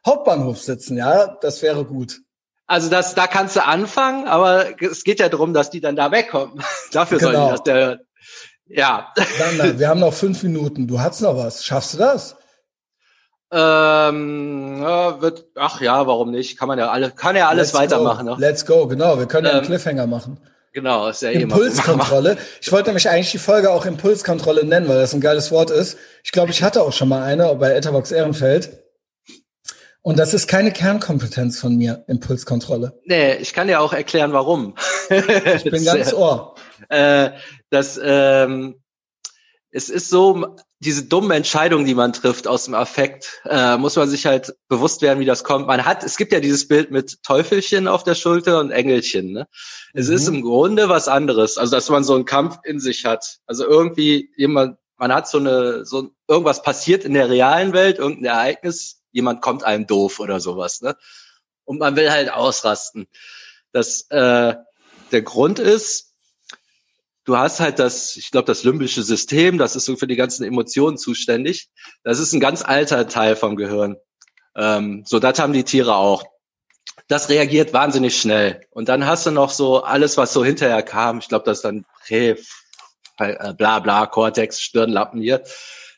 Hauptbahnhof 0.06 0.62
sitzen, 0.62 0.96
ja, 0.96 1.38
das 1.42 1.62
wäre 1.62 1.84
gut. 1.84 2.22
Also 2.72 2.90
das, 2.90 3.16
da 3.16 3.28
kannst 3.28 3.58
du 3.58 3.66
anfangen, 3.66 4.30
aber 4.30 4.82
es 4.82 5.04
geht 5.04 5.20
ja 5.20 5.28
darum, 5.28 5.54
dass 5.54 5.72
die 5.72 5.82
dann 5.82 5.98
da 5.98 6.10
wegkommen. 6.10 6.64
Dafür 6.94 7.18
genau. 7.18 7.32
sollen 7.32 7.44
die 7.44 7.52
das 7.52 7.64
der, 7.64 8.00
ja. 8.66 9.12
Dann, 9.40 9.58
dann, 9.58 9.80
wir 9.80 9.90
haben 9.90 10.00
noch 10.00 10.14
fünf 10.14 10.42
Minuten. 10.42 10.88
Du 10.88 11.02
hast 11.02 11.20
noch 11.20 11.36
was. 11.36 11.66
Schaffst 11.66 11.96
du 11.96 11.98
das? 11.98 12.38
Ähm, 13.52 14.80
ja, 14.82 15.22
wird, 15.22 15.48
ach 15.56 15.82
ja, 15.82 16.08
warum 16.08 16.32
nicht? 16.32 16.58
Kann 16.58 16.70
man 16.70 16.80
ja 16.80 16.90
alle, 16.90 17.12
kann 17.12 17.36
ja 17.36 17.50
alles 17.50 17.74
Let's 17.74 17.82
weitermachen. 17.82 18.26
Go. 18.26 18.36
Ne? 18.36 18.40
Let's 18.40 18.66
go, 18.66 18.88
genau. 18.88 19.20
Wir 19.20 19.26
können 19.26 19.48
ja 19.48 19.52
einen 19.52 19.60
ähm, 19.64 19.66
Cliffhanger 19.66 20.08
machen. 20.08 20.40
Genau, 20.72 21.10
ist 21.10 21.24
ja 21.24 21.32
eh 21.32 21.42
Impulskontrolle. 21.42 22.38
Ich 22.62 22.72
wollte 22.72 22.88
nämlich 22.88 23.10
eigentlich 23.10 23.32
die 23.32 23.38
Folge 23.38 23.70
auch 23.70 23.86
Impulskontrolle 23.86 24.64
nennen, 24.64 24.88
weil 24.88 25.02
das 25.02 25.14
ein 25.14 25.20
geiles 25.20 25.52
Wort 25.52 25.72
ist. 25.72 25.98
Ich 26.24 26.32
glaube, 26.32 26.52
ich 26.52 26.64
hatte 26.64 26.84
auch 26.84 26.94
schon 26.94 27.10
mal 27.10 27.24
eine 27.24 27.54
bei 27.56 27.74
Etherbox 27.74 28.14
Ehrenfeld. 28.14 28.82
Und 30.04 30.18
das 30.18 30.34
ist 30.34 30.48
keine 30.48 30.72
Kernkompetenz 30.72 31.60
von 31.60 31.76
mir, 31.76 32.04
Impulskontrolle. 32.08 33.00
Nee, 33.06 33.36
ich 33.36 33.54
kann 33.54 33.68
dir 33.68 33.82
auch 33.82 33.94
erklären, 33.94 34.34
warum. 34.34 34.76
ich 35.10 35.64
bin 35.64 35.86
ganz 35.86 36.14
ohr. 36.16 36.56
Äh, 36.90 37.32
das, 37.70 38.00
ähm, 38.04 38.82
es 39.70 39.90
ist 39.90 40.10
so, 40.10 40.56
diese 40.80 41.06
dummen 41.06 41.32
Entscheidungen, 41.32 41.86
die 41.86 41.94
man 41.94 42.14
trifft 42.14 42.48
aus 42.48 42.66
dem 42.66 42.74
Affekt, 42.74 43.42
äh, 43.46 43.78
muss 43.78 43.96
man 43.96 44.10
sich 44.10 44.26
halt 44.26 44.56
bewusst 44.68 45.04
werden, 45.04 45.20
wie 45.20 45.26
das 45.26 45.44
kommt. 45.44 45.68
Man 45.68 45.86
hat, 45.86 46.04
es 46.04 46.18
gibt 46.18 46.34
ja 46.34 46.40
dieses 46.40 46.68
Bild 46.68 46.90
mit 46.90 47.22
Teufelchen 47.22 47.88
auf 47.88 48.04
der 48.04 48.16
Schulter 48.16 48.60
und 48.60 48.72
Engelchen. 48.72 49.32
Ne? 49.32 49.48
Es 49.94 50.08
mhm. 50.08 50.16
ist 50.16 50.28
im 50.28 50.42
Grunde 50.42 50.90
was 50.90 51.08
anderes. 51.08 51.58
Also, 51.60 51.76
dass 51.76 51.90
man 51.90 52.04
so 52.04 52.16
einen 52.16 52.26
Kampf 52.26 52.58
in 52.64 52.80
sich 52.80 53.06
hat. 53.06 53.38
Also 53.46 53.66
irgendwie 53.66 54.32
jemand, 54.36 54.78
man 54.98 55.14
hat 55.14 55.28
so 55.28 55.38
eine, 55.38 55.86
so 55.86 56.10
irgendwas 56.28 56.64
passiert 56.64 57.06
in 57.06 57.14
der 57.14 57.30
realen 57.30 57.74
Welt, 57.74 58.00
irgendein 58.00 58.34
Ereignis, 58.34 59.01
jemand 59.12 59.42
kommt 59.42 59.64
einem 59.64 59.88
doof 59.88 60.20
oder 60.20 60.40
sowas, 60.40 60.82
ne? 60.82 60.96
Und 61.64 61.80
man 61.80 61.96
will 61.96 62.12
halt 62.12 62.32
ausrasten. 62.32 63.08
Das, 63.72 64.08
äh, 64.10 64.56
der 65.12 65.22
Grund 65.22 65.60
ist, 65.60 66.14
du 67.26 67.38
hast 67.38 67.60
halt 67.60 67.80
das, 67.80 68.16
ich 68.16 68.32
glaube, 68.32 68.46
das 68.46 68.64
limbische 68.64 69.04
System, 69.04 69.58
das 69.58 69.76
ist 69.76 69.86
so 69.86 69.96
für 69.96 70.08
die 70.08 70.16
ganzen 70.16 70.44
Emotionen 70.44 70.98
zuständig. 70.98 71.70
Das 72.04 72.20
ist 72.20 72.34
ein 72.34 72.40
ganz 72.40 72.64
alter 72.64 73.08
Teil 73.08 73.36
vom 73.36 73.56
Gehirn. 73.56 73.98
Ähm, 74.56 75.04
so, 75.06 75.20
das 75.20 75.40
haben 75.40 75.54
die 75.54 75.64
Tiere 75.64 75.96
auch. 75.96 76.24
Das 77.08 77.30
reagiert 77.30 77.74
wahnsinnig 77.74 78.20
schnell. 78.20 78.66
Und 78.70 78.90
dann 78.90 79.06
hast 79.06 79.26
du 79.26 79.32
noch 79.32 79.52
so 79.52 79.84
alles, 79.84 80.18
was 80.18 80.34
so 80.34 80.44
hinterher 80.44 80.84
kam. 80.84 81.20
Ich 81.20 81.28
glaube, 81.28 81.46
das 81.46 81.60
ist 81.60 81.66
dann 81.66 81.86
Prä, 82.06 82.36
äh, 83.18 83.54
bla 83.54 83.80
bla, 83.80 84.08
Cortex, 84.08 84.62
Stirnlappen 84.62 85.22
hier. 85.22 85.44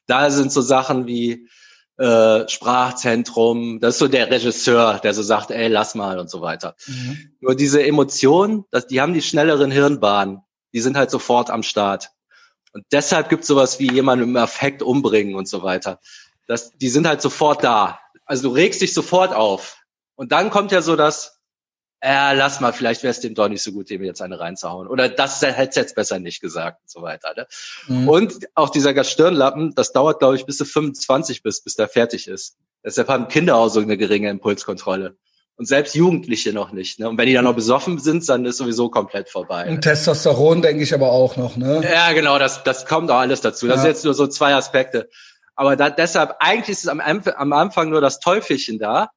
Da 0.08 0.30
sind 0.30 0.52
so 0.52 0.62
Sachen 0.62 1.08
wie 1.08 1.48
äh, 1.98 2.48
Sprachzentrum, 2.48 3.80
das 3.80 3.96
ist 3.96 4.00
so 4.00 4.08
der 4.08 4.30
Regisseur, 4.32 5.00
der 5.00 5.14
so 5.14 5.22
sagt, 5.22 5.52
ey, 5.52 5.68
lass 5.68 5.96
mal 5.96 6.20
und 6.20 6.30
so 6.30 6.42
weiter. 6.42 6.76
Mhm. 6.88 7.36
Nur 7.40 7.56
diese 7.56 7.84
Emotionen, 7.84 8.66
das, 8.72 8.88
die 8.88 9.02
haben 9.02 9.14
die 9.14 9.22
schnelleren 9.22 9.72
Hirnbahnen, 9.72 10.42
die 10.74 10.82
sind 10.82 10.98
halt 10.98 11.12
sofort 11.12 11.50
am 11.50 11.64
Start. 11.64 12.10
Und 12.74 12.86
deshalb 12.92 13.30
gibt 13.30 13.44
es 13.44 13.48
sowas 13.48 13.80
wie 13.80 13.92
jemanden 13.92 14.30
im 14.30 14.38
Affekt 14.38 14.82
umbringen 14.82 15.36
und 15.36 15.48
so 15.48 15.62
weiter. 15.62 16.00
Das, 16.48 16.72
die 16.72 16.90
sind 16.90 17.08
halt 17.08 17.22
sofort 17.22 17.64
da. 17.64 18.00
Also 18.26 18.50
du 18.50 18.56
regst 18.56 18.82
dich 18.82 18.94
sofort 18.94 19.34
auf. 19.34 19.78
Und 20.16 20.32
dann 20.32 20.50
kommt 20.50 20.72
ja 20.72 20.82
so 20.82 20.96
das, 20.96 21.40
äh, 22.06 22.36
lass 22.36 22.60
mal, 22.60 22.74
vielleicht 22.74 23.02
wäre 23.02 23.12
es 23.12 23.22
dem 23.22 23.34
doch 23.34 23.48
nicht 23.48 23.64
so 23.64 23.72
gut, 23.72 23.90
dem 23.90 24.04
jetzt 24.04 24.22
eine 24.22 24.38
reinzuhauen. 24.38 24.90
Oder 24.90 25.08
das 25.08 25.42
hätte 25.42 25.80
jetzt 25.80 25.96
besser 25.96 26.20
nicht 26.20 26.42
gesagt 26.42 26.82
und 26.82 26.90
so 26.90 27.02
weiter. 27.02 27.34
Ne? 27.34 27.48
Mhm. 27.88 28.10
Und 28.10 28.34
auch 28.56 28.70
dieser 28.70 29.02
Stirnlappen, 29.06 29.74
das 29.74 29.94
dauert, 29.94 30.20
glaube 30.20 30.36
ich, 30.36 30.46
bis 30.46 30.58
du 30.58 30.66
25 30.66 31.44
bist, 31.44 31.64
bis 31.64 31.76
der 31.76 31.88
fertig 31.88 32.28
ist. 32.28 32.58
Deshalb 32.84 33.08
haben 33.08 33.30
Kinder 33.30 33.56
auch 33.56 33.70
so 33.70 33.80
eine 33.80 33.96
geringe 33.96 34.30
Impulskontrolle. 34.30 35.16
Und 35.56 35.68
selbst 35.68 35.96
Jugendliche 35.96 36.52
noch 36.52 36.74
nicht. 36.74 37.00
Ne? 37.00 37.08
Und 37.08 37.18
wenn 37.18 37.28
die 37.28 37.34
dann 37.34 37.46
noch 37.46 37.56
besoffen 37.56 37.98
sind, 38.00 38.28
dann 38.28 38.44
ist 38.44 38.58
sowieso 38.58 38.90
komplett 38.90 39.30
vorbei. 39.30 39.70
Und 39.70 39.80
Testosteron 39.80 40.62
denke 40.62 40.84
ich 40.84 40.94
aber 40.94 41.10
auch 41.10 41.38
noch, 41.38 41.56
ne? 41.56 41.82
Ja, 41.90 42.12
genau, 42.12 42.38
das, 42.38 42.64
das 42.64 42.86
kommt 42.86 43.12
auch 43.12 43.20
alles 43.20 43.40
dazu. 43.40 43.68
Das 43.68 43.78
ja. 43.78 43.82
sind 43.84 43.92
jetzt 43.92 44.04
nur 44.04 44.14
so 44.14 44.28
zwei 44.28 44.56
Aspekte. 44.56 45.10
Aber 45.56 45.78
da, 45.78 45.90
deshalb, 45.90 46.36
eigentlich 46.40 46.70
ist 46.70 46.84
es 46.84 46.90
am, 46.90 47.00
am 47.00 47.54
Anfang 47.54 47.90
nur 47.92 48.02
das 48.02 48.20
Teufelchen 48.20 48.78
da, 48.78 49.12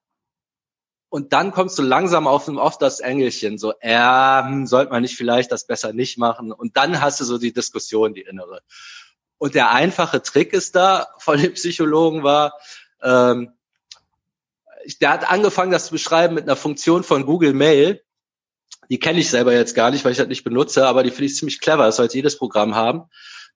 und 1.08 1.32
dann 1.32 1.52
kommst 1.52 1.78
du 1.78 1.82
langsam 1.82 2.26
auf, 2.26 2.48
auf 2.48 2.78
das 2.78 3.00
Engelchen, 3.00 3.58
so, 3.58 3.72
äh, 3.80 4.42
hm, 4.42 4.66
sollte 4.66 4.92
man 4.92 5.02
nicht 5.02 5.16
vielleicht 5.16 5.52
das 5.52 5.66
besser 5.66 5.92
nicht 5.92 6.18
machen? 6.18 6.52
Und 6.52 6.76
dann 6.76 7.00
hast 7.00 7.20
du 7.20 7.24
so 7.24 7.38
die 7.38 7.52
Diskussion, 7.52 8.14
die 8.14 8.22
innere. 8.22 8.60
Und 9.38 9.54
der 9.54 9.70
einfache 9.70 10.22
Trick 10.22 10.52
ist 10.52 10.74
da 10.74 11.08
von 11.18 11.38
den 11.38 11.54
Psychologen 11.54 12.22
war, 12.22 12.54
ähm, 13.02 13.52
der 15.00 15.10
hat 15.10 15.30
angefangen, 15.30 15.72
das 15.72 15.86
zu 15.86 15.92
beschreiben 15.92 16.34
mit 16.34 16.44
einer 16.44 16.56
Funktion 16.56 17.02
von 17.02 17.26
Google 17.26 17.52
Mail. 17.52 18.02
Die 18.88 19.00
kenne 19.00 19.18
ich 19.18 19.30
selber 19.30 19.52
jetzt 19.52 19.74
gar 19.74 19.90
nicht, 19.90 20.04
weil 20.04 20.12
ich 20.12 20.18
das 20.18 20.28
nicht 20.28 20.44
benutze, 20.44 20.86
aber 20.86 21.02
die 21.02 21.10
finde 21.10 21.24
ich 21.24 21.36
ziemlich 21.36 21.60
clever. 21.60 21.86
Das 21.86 21.96
sollte 21.96 22.16
jedes 22.16 22.38
Programm 22.38 22.76
haben. 22.76 23.04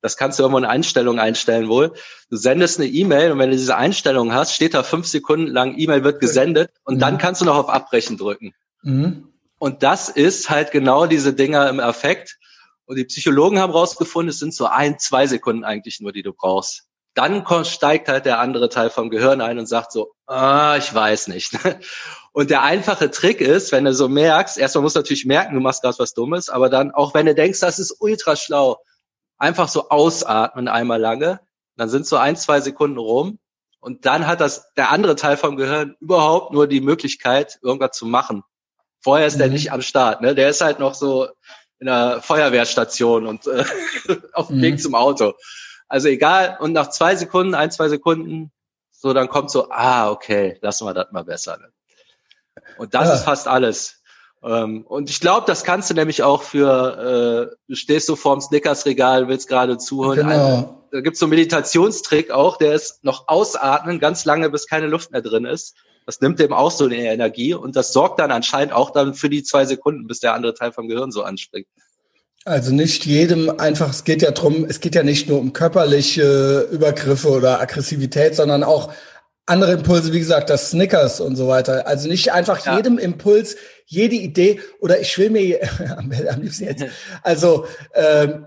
Das 0.03 0.17
kannst 0.17 0.39
du 0.39 0.43
irgendwo 0.43 0.59
in 0.59 0.65
Einstellungen 0.65 1.21
einstellen 1.21 1.69
wohl. 1.69 1.93
Du 2.31 2.37
sendest 2.37 2.79
eine 2.79 2.89
E-Mail 2.89 3.33
und 3.33 3.39
wenn 3.39 3.51
du 3.51 3.57
diese 3.57 3.77
Einstellung 3.77 4.33
hast, 4.33 4.55
steht 4.55 4.75
da 4.75 4.83
fünf 4.83 5.07
Sekunden 5.07 5.49
lang, 5.49 5.77
E-Mail 5.77 6.05
wird 6.05 6.21
gesendet 6.21 6.71
und 6.85 6.97
mhm. 6.97 7.01
dann 7.01 7.19
kannst 7.19 7.41
du 7.41 7.45
noch 7.45 7.57
auf 7.57 7.69
Abbrechen 7.69 8.17
drücken. 8.17 8.55
Mhm. 8.83 9.29
Und 9.59 9.83
das 9.83 10.09
ist 10.09 10.49
halt 10.49 10.71
genau 10.71 11.07
diese 11.07 11.35
Dinger 11.35 11.69
im 11.69 11.81
Effekt. 11.81 12.39
Und 12.87 12.97
die 12.97 13.05
Psychologen 13.05 13.59
haben 13.59 13.73
rausgefunden, 13.73 14.31
es 14.31 14.39
sind 14.39 14.55
so 14.55 14.67
ein, 14.67 14.99
zwei 14.99 15.27
Sekunden 15.27 15.65
eigentlich 15.65 16.01
nur, 16.01 16.13
die 16.13 16.23
du 16.23 16.33
brauchst. 16.33 16.85
Dann 17.15 17.45
steigt 17.65 18.09
halt 18.09 18.25
der 18.25 18.39
andere 18.39 18.69
Teil 18.69 18.89
vom 18.89 19.11
Gehirn 19.11 19.41
ein 19.41 19.59
und 19.59 19.67
sagt 19.67 19.93
so, 19.93 20.13
ah, 20.27 20.77
ich 20.79 20.93
weiß 20.95 21.29
nicht. 21.29 21.53
Und 22.33 22.51
der 22.51 22.63
einfache 22.63 23.11
Trick 23.11 23.41
ist, 23.41 23.73
wenn 23.73 23.85
du 23.85 23.93
so 23.93 24.09
merkst, 24.09 24.57
erstmal 24.57 24.83
musst 24.83 24.95
du 24.95 25.01
natürlich 25.01 25.27
merken, 25.27 25.55
du 25.57 25.61
machst 25.61 25.83
gerade 25.83 25.99
was 25.99 26.15
Dummes, 26.15 26.49
aber 26.49 26.69
dann 26.69 26.93
auch 26.93 27.13
wenn 27.13 27.27
du 27.27 27.35
denkst, 27.35 27.59
das 27.59 27.81
ist 27.81 27.97
ultra 27.99 28.37
schlau, 28.37 28.79
einfach 29.41 29.69
so 29.69 29.89
ausatmen 29.89 30.69
einmal 30.69 31.01
lange, 31.01 31.41
dann 31.77 31.89
sind 31.89 32.07
so 32.07 32.17
ein, 32.17 32.37
zwei 32.37 32.61
Sekunden 32.61 32.99
rum 32.99 33.39
und 33.81 34.07
dann 34.07 34.27
hat 34.27 34.41
das 34.41 34.73
der 34.75 34.91
andere 34.91 35.17
Teil 35.17 35.37
vom 35.37 35.57
Gehirn 35.57 35.97
überhaupt 35.99 36.53
nur 36.53 36.69
die 36.69 36.81
Möglichkeit, 36.81 37.59
irgendwas 37.63 37.97
zu 37.97 38.07
machen. 38.07 38.45
Vorher 39.01 39.27
ist 39.27 39.35
mhm. 39.35 39.39
der 39.39 39.49
nicht 39.49 39.73
am 39.73 39.83
Start, 39.83 40.21
ne? 40.21 40.35
Der 40.35 40.51
ist 40.51 40.61
halt 40.61 40.79
noch 40.79 40.95
so 40.95 41.29
in 41.79 41.87
der 41.87 42.21
Feuerwehrstation 42.23 43.27
und 43.27 43.47
äh, 43.47 43.65
auf 44.35 44.49
dem 44.49 44.59
mhm. 44.59 44.63
Weg 44.63 44.81
zum 44.81 44.95
Auto. 44.95 45.33
Also 45.89 46.09
egal, 46.09 46.59
und 46.61 46.73
nach 46.73 46.91
zwei 46.91 47.17
Sekunden, 47.17 47.55
ein, 47.55 47.71
zwei 47.71 47.89
Sekunden, 47.89 48.53
so 48.91 49.15
dann 49.15 49.29
kommt 49.29 49.51
so, 49.51 49.71
ah, 49.71 50.11
okay, 50.11 50.59
lassen 50.61 50.87
wir 50.87 50.93
das 50.93 51.11
mal 51.11 51.25
besser. 51.25 51.57
Ne? 51.57 51.73
Und 52.77 52.95
das 52.95 53.09
ja. 53.09 53.15
ist 53.15 53.25
fast 53.25 53.49
alles. 53.49 54.00
Ähm, 54.43 54.85
und 54.87 55.11
ich 55.11 55.21
glaube, 55.21 55.47
das 55.47 55.65
kannst 55.65 55.91
du 55.91 55.95
nämlich 55.95 56.23
auch 56.23 56.43
für, 56.43 57.51
äh, 57.53 57.57
du 57.69 57.75
stehst 57.75 58.07
so 58.07 58.17
vorm 58.17 58.41
Snickers-Regal, 58.41 59.29
willst 59.29 59.49
gerade 59.49 59.77
zuhören. 59.79 60.17
Genau. 60.17 60.31
Also, 60.31 60.77
da 60.93 61.01
gibt's 61.01 61.21
so 61.21 61.27
einen 61.27 61.31
Meditationstrick 61.31 62.31
auch, 62.31 62.57
der 62.57 62.75
ist 62.75 63.05
noch 63.05 63.29
ausatmen, 63.29 64.01
ganz 64.01 64.25
lange, 64.25 64.51
bis 64.51 64.67
keine 64.67 64.87
Luft 64.87 65.13
mehr 65.13 65.23
drin 65.23 65.45
ist. 65.45 65.77
Das 66.07 66.21
nimmt 66.21 66.41
dem 66.41 66.53
auch 66.53 66.71
so 66.71 66.87
eine 66.87 66.97
Energie 66.97 67.55
und 67.55 67.77
das 67.77 67.93
sorgt 67.93 68.19
dann 68.19 68.31
anscheinend 68.33 68.73
auch 68.73 68.91
dann 68.91 69.15
für 69.15 69.29
die 69.29 69.43
zwei 69.43 69.65
Sekunden, 69.67 70.07
bis 70.07 70.21
der 70.21 70.35
andere 70.35 70.55
Teil 70.55 70.73
vom 70.73 70.89
Gehirn 70.89 71.13
so 71.13 71.23
anspringt. 71.23 71.69
Also 72.47 72.73
nicht 72.73 73.05
jedem 73.05 73.51
einfach, 73.61 73.91
es 73.91 74.05
geht 74.05 74.23
ja 74.23 74.31
drum, 74.31 74.65
es 74.65 74.81
geht 74.81 74.95
ja 74.95 75.03
nicht 75.03 75.29
nur 75.29 75.39
um 75.39 75.53
körperliche 75.53 76.69
Übergriffe 76.73 77.29
oder 77.29 77.61
Aggressivität, 77.61 78.35
sondern 78.35 78.65
auch 78.65 78.93
andere 79.47 79.73
Impulse, 79.73 80.13
wie 80.13 80.19
gesagt, 80.19 80.51
das 80.51 80.71
Snickers 80.71 81.21
und 81.21 81.37
so 81.37 81.49
weiter. 81.49 81.87
Also 81.87 82.09
nicht 82.09 82.33
einfach 82.33 82.65
ja. 82.65 82.77
jedem 82.77 82.99
Impuls, 82.99 83.57
jede 83.87 84.15
Idee 84.15 84.61
oder 84.81 85.01
ich 85.01 85.17
will 85.19 85.31
mir 85.31 85.61
am 85.99 86.41
liebsten 86.41 86.65
jetzt, 86.65 86.85
also 87.23 87.67
ähm, 87.95 88.47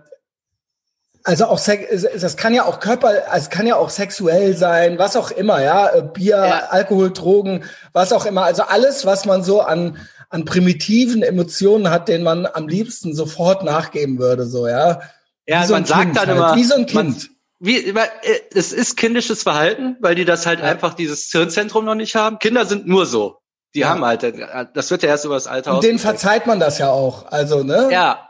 also 1.25 1.45
auch 1.45 1.59
das 1.59 2.35
kann 2.35 2.53
ja 2.53 2.65
auch 2.65 2.81
Körper, 2.81 3.23
also 3.29 3.49
kann 3.49 3.65
ja 3.65 3.77
auch 3.77 3.89
sexuell 3.89 4.57
sein, 4.57 4.99
was 4.99 5.15
auch 5.15 5.31
immer, 5.31 5.61
ja, 5.61 5.87
äh, 5.89 6.01
Bier, 6.01 6.35
ja. 6.35 6.67
Alkohol, 6.69 7.13
Drogen, 7.13 7.63
was 7.93 8.11
auch 8.11 8.25
immer. 8.25 8.43
Also 8.43 8.63
alles, 8.63 9.05
was 9.05 9.23
man 9.25 9.41
so 9.41 9.61
an 9.61 9.97
an 10.33 10.45
primitiven 10.45 11.21
Emotionen 11.21 11.91
hat, 11.91 12.07
denen 12.07 12.23
man 12.23 12.47
am 12.47 12.67
liebsten 12.67 13.13
sofort 13.13 13.63
nachgeben 13.63 14.17
würde, 14.17 14.47
so 14.47 14.67
ja. 14.67 15.01
Ja, 15.45 15.65
so 15.67 15.73
man 15.73 15.85
sagt 15.85 16.15
dann 16.15 16.27
halt, 16.27 16.37
immer, 16.37 16.55
wie 16.55 16.63
so 16.63 16.73
ein 16.73 16.85
Kind. 16.87 16.95
Man, 16.95 17.15
wie, 17.63 17.77
äh, 17.77 18.09
es 18.53 18.73
ist 18.73 18.97
kindisches 18.97 19.43
Verhalten, 19.43 19.95
weil 20.01 20.15
die 20.15 20.25
das 20.25 20.45
halt 20.45 20.59
ja. 20.59 20.65
einfach 20.65 20.95
dieses 20.95 21.29
Hirnzentrum 21.31 21.85
noch 21.85 21.95
nicht 21.95 22.13
haben. 22.13 22.37
Kinder 22.39 22.65
sind 22.65 22.87
nur 22.87 23.05
so. 23.05 23.39
Die 23.73 23.79
ja. 23.79 23.89
haben 23.89 24.03
halt, 24.03 24.23
äh, 24.23 24.65
das 24.73 24.91
wird 24.91 25.01
ja 25.01 25.09
erst 25.09 25.23
über 25.23 25.35
das 25.35 25.47
Alter 25.47 25.75
Und 25.75 25.83
denen 25.83 25.97
verzeiht 25.97 26.45
man 26.45 26.59
das 26.59 26.77
ja 26.77 26.89
auch, 26.89 27.25
also, 27.31 27.63
ne? 27.63 27.87
Ja. 27.89 28.29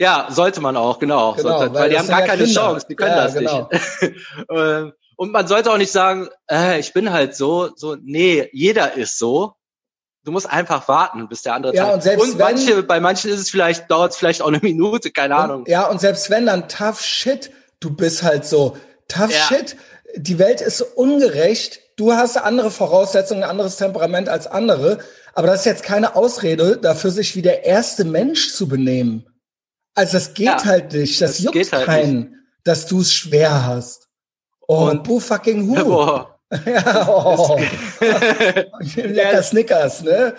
Ja, 0.00 0.26
sollte 0.30 0.60
man 0.60 0.76
auch, 0.76 0.98
genau. 0.98 1.34
genau 1.34 1.58
sollte, 1.58 1.74
weil, 1.74 1.82
weil 1.82 1.90
die 1.90 1.98
haben 1.98 2.08
gar 2.08 2.22
keine 2.22 2.44
Kinder. 2.44 2.60
Chance, 2.60 2.86
die 2.88 2.96
können 2.96 3.12
ja, 3.12 3.24
das 3.24 3.34
genau. 3.34 3.68
nicht. 3.70 4.16
Ähm, 4.50 4.92
und 5.16 5.32
man 5.32 5.46
sollte 5.46 5.72
auch 5.72 5.78
nicht 5.78 5.92
sagen, 5.92 6.28
äh, 6.50 6.80
ich 6.80 6.92
bin 6.92 7.12
halt 7.12 7.36
so, 7.36 7.70
so, 7.76 7.96
nee, 8.00 8.48
jeder 8.52 8.94
ist 8.94 9.18
so. 9.18 9.54
Du 10.24 10.32
musst 10.32 10.50
einfach 10.50 10.88
warten, 10.88 11.28
bis 11.28 11.42
der 11.42 11.54
andere 11.54 11.74
ja, 11.74 11.92
und, 11.94 12.02
selbst 12.02 12.24
und 12.24 12.38
manche, 12.38 12.78
wenn, 12.78 12.86
bei 12.86 12.98
manchen 12.98 13.30
ist 13.30 13.40
es 13.40 13.50
vielleicht, 13.50 13.88
dauert 13.90 14.12
es 14.12 14.16
vielleicht 14.16 14.42
auch 14.42 14.48
eine 14.48 14.58
Minute, 14.62 15.12
keine 15.12 15.36
und, 15.36 15.40
Ahnung. 15.40 15.64
Ja, 15.66 15.86
und 15.86 16.00
selbst 16.00 16.28
wenn 16.28 16.46
dann 16.46 16.68
tough 16.68 17.00
shit 17.00 17.50
du 17.80 17.90
bist 17.90 18.22
halt 18.22 18.44
so 18.44 18.76
tough 19.08 19.32
ja. 19.32 19.56
shit. 19.56 19.76
Die 20.16 20.38
Welt 20.38 20.60
ist 20.60 20.80
ungerecht. 20.80 21.80
Du 21.96 22.12
hast 22.12 22.36
andere 22.36 22.70
Voraussetzungen, 22.70 23.42
ein 23.42 23.50
anderes 23.50 23.76
Temperament 23.76 24.28
als 24.28 24.46
andere. 24.46 24.98
Aber 25.34 25.46
das 25.46 25.60
ist 25.60 25.66
jetzt 25.66 25.82
keine 25.82 26.16
Ausrede 26.16 26.78
dafür, 26.78 27.10
sich 27.10 27.36
wie 27.36 27.42
der 27.42 27.64
erste 27.64 28.04
Mensch 28.04 28.52
zu 28.52 28.68
benehmen. 28.68 29.26
Also 29.94 30.14
das 30.14 30.34
geht 30.34 30.46
ja, 30.46 30.64
halt 30.64 30.92
nicht. 30.92 31.20
Das, 31.20 31.32
das 31.32 31.40
juckt 31.40 31.72
halt 31.72 31.86
keinen, 31.86 32.18
nicht. 32.18 32.32
dass 32.64 32.86
du 32.86 33.00
es 33.00 33.12
schwer 33.12 33.66
hast. 33.66 34.08
Oh, 34.66 34.88
Und, 34.88 35.04
boo 35.04 35.20
fucking 35.20 35.68
who. 35.68 35.84
Boah. 35.84 36.38
ja, 36.64 37.06
oh. 37.08 37.60
Lecker 38.94 39.42
Snickers, 39.42 40.02
ne? 40.02 40.34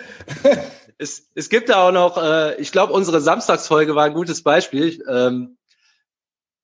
es, 0.98 1.30
es 1.36 1.50
gibt 1.50 1.70
da 1.70 1.88
auch 1.88 1.92
noch, 1.92 2.18
äh, 2.18 2.56
ich 2.56 2.72
glaube, 2.72 2.94
unsere 2.94 3.22
Samstagsfolge 3.22 3.94
war 3.94 4.06
ein 4.06 4.16
gutes 4.16 4.42
Beispiel. 4.42 5.04
Ähm, 5.08 5.59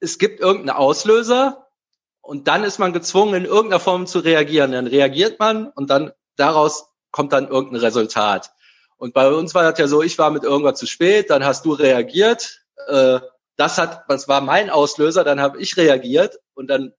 es 0.06 0.20
gibt 0.20 0.40
irgendeinen 0.40 0.78
Auslöser 0.78 1.68
und 2.22 2.48
dann 2.48 2.64
ist 2.64 2.80
man 2.80 2.94
gezwungen, 2.94 3.34
in 3.34 3.46
irgendeiner 3.46 3.80
Form 3.80 4.08
zu 4.08 4.20
reagieren. 4.20 4.72
Dann 4.72 4.88
reagiert 4.88 5.40
man 5.40 5.68
und 5.68 5.90
dann 5.90 6.14
daraus 6.38 6.88
kommt 7.12 7.34
dann 7.34 7.48
irgendein 7.48 7.82
Resultat. 7.82 8.52
Und 8.98 9.14
bei 9.14 9.30
uns 9.30 9.54
war 9.54 9.70
das 9.70 9.78
ja 9.80 9.88
so, 9.88 10.02
ich 10.02 10.18
war 10.18 10.32
mit 10.32 10.44
irgendwas 10.44 10.80
zu 10.80 10.86
spät, 10.86 11.30
dann 11.30 11.44
hast 11.44 11.66
du 11.66 11.74
reagiert. 11.74 12.62
Äh, 12.88 13.20
das 13.58 13.78
hat, 13.78 14.06
das 14.08 14.28
war 14.28 14.42
mein 14.42 14.70
Auslöser, 14.70 15.24
dann 15.24 15.42
habe 15.42 15.60
ich 15.60 15.78
reagiert 15.78 16.40
und 16.54 16.68
dann 16.68 16.94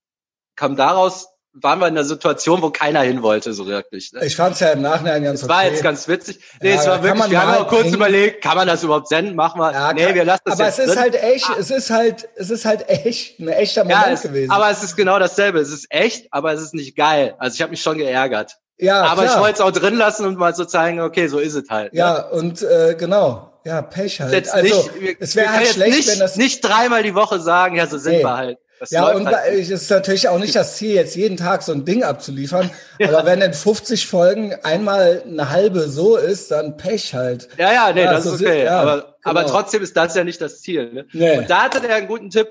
kam 0.57 0.77
daraus 0.77 1.29
waren 1.61 1.79
wir 1.79 1.89
in 1.89 1.95
einer 1.95 2.05
Situation, 2.05 2.63
wo 2.63 2.71
keiner 2.71 3.01
hin 3.01 3.23
wollte, 3.23 3.53
so 3.53 3.67
wirklich. 3.67 4.13
Ne? 4.13 4.25
Ich 4.25 4.37
fand 4.37 4.55
es 4.55 4.61
ja 4.61 4.71
im 4.71 4.83
Nachhinein 4.83 5.25
ganz 5.25 5.41
Es 5.41 5.45
okay. 5.45 5.55
war 5.55 5.65
jetzt 5.65 5.83
ganz 5.83 6.09
witzig. 6.09 6.39
Nee, 6.61 6.71
ja, 6.71 6.81
es 6.81 6.87
war 6.87 7.03
wirklich, 7.03 7.31
wir 7.31 7.43
haben 7.43 7.63
auch 7.63 7.69
kurz 7.69 7.83
bringen. 7.83 7.95
überlegt, 7.95 8.43
kann 8.43 8.57
man 8.57 8.67
das 8.67 8.83
überhaupt 8.83 9.09
senden? 9.09 9.35
Machen 9.35 9.61
wir. 9.61 9.73
Ja, 9.73 9.93
nee, 9.93 10.15
wir 10.15 10.25
lassen 10.25 10.43
das 10.45 10.61
Aber 10.61 10.69
es 10.69 10.79
ist 10.79 10.91
drin. 10.91 10.99
halt 10.99 11.23
echt, 11.23 11.51
es 11.59 11.71
ist 11.71 11.91
halt, 11.91 12.29
es 12.37 12.51
ist 12.51 12.65
halt 12.65 12.89
echt 12.89 13.41
ein 13.41 13.49
echter 13.49 13.85
Moment 13.85 14.07
ja, 14.07 14.13
es, 14.13 14.23
gewesen. 14.23 14.51
Aber 14.51 14.71
es 14.71 14.83
ist 14.83 14.97
genau 14.97 15.19
dasselbe. 15.19 15.59
Es 15.61 15.71
ist 15.71 15.87
echt, 15.91 16.27
aber 16.31 16.53
es 16.53 16.61
ist 16.61 16.75
nicht 16.75 16.97
geil. 16.97 17.35
Also 17.39 17.55
ich 17.55 17.63
habe 17.63 17.71
mich 17.71 17.83
schon 17.83 17.99
geärgert. 17.99 18.59
Ja, 18.79 19.05
aber 19.05 19.23
klar. 19.23 19.35
ich 19.35 19.41
wollte 19.41 19.55
es 19.55 19.61
auch 19.61 19.73
drin 19.73 19.97
lassen 19.97 20.27
und 20.27 20.37
mal 20.37 20.55
so 20.55 20.67
zeigen, 20.67 21.01
okay, 21.01 21.29
so 21.29 21.39
ist 21.39 21.55
es 21.55 21.71
halt. 21.71 21.95
Ja, 21.95 22.19
ne? 22.19 22.31
und 22.33 22.63
äh, 22.63 22.95
genau. 22.99 23.53
Ja, 23.65 23.83
Pech 23.83 24.21
halt. 24.21 24.33
Jetzt 24.33 24.53
also, 24.53 24.77
nicht, 24.77 25.01
wir, 25.01 25.17
es 25.19 25.35
wäre 25.35 25.51
halt 25.51 25.67
schlecht, 25.67 25.97
nicht, 25.97 26.09
wenn 26.09 26.19
das 26.19 26.37
nicht 26.37 26.63
dreimal 26.63 27.03
die 27.03 27.15
Woche 27.15 27.41
sagen, 27.41 27.77
ja, 27.77 27.87
so 27.87 27.99
sind 27.99 28.19
nee. 28.19 28.23
wir 28.23 28.37
halt. 28.37 28.59
Das 28.79 28.91
ja, 28.91 29.11
und 29.11 29.27
halt 29.27 29.55
es 29.55 29.71
ist 29.71 29.91
natürlich 29.91 30.29
auch 30.29 30.39
nicht 30.39 30.55
das 30.55 30.77
Ziel, 30.77 30.95
jetzt 30.95 31.17
jeden 31.17 31.37
Tag 31.37 31.63
so 31.63 31.73
ein 31.73 31.85
Ding 31.85 32.03
abzuliefern. 32.03 32.71
ja. 32.99 33.09
Aber 33.09 33.25
wenn 33.25 33.41
in 33.41 33.55
50 33.55 34.07
Folgen 34.07 34.55
einmal 34.63 35.23
eine 35.27 35.51
halbe 35.51 35.89
so 35.89 36.17
ist, 36.17 36.51
dann 36.51 36.77
Pech 36.77 37.15
halt. 37.15 37.49
Ja, 37.57 37.73
ja, 37.73 37.93
nee, 37.93 38.05
ja, 38.05 38.13
das 38.13 38.27
ist 38.27 38.43
okay. 38.43 38.65
Ja, 38.65 38.81
aber, 38.81 38.97
genau. 38.97 39.13
aber 39.23 39.47
trotzdem 39.47 39.83
ist 39.83 39.97
das 39.97 40.15
ja 40.15 40.25
nicht 40.25 40.41
das 40.41 40.61
Ziel. 40.61 40.93
Ne? 40.93 41.07
Nee. 41.13 41.39
Und 41.39 41.49
da 41.49 41.65
hatte 41.65 41.81
der 41.81 41.97
einen 41.97 42.09
guten 42.09 42.31
Tipp. 42.31 42.49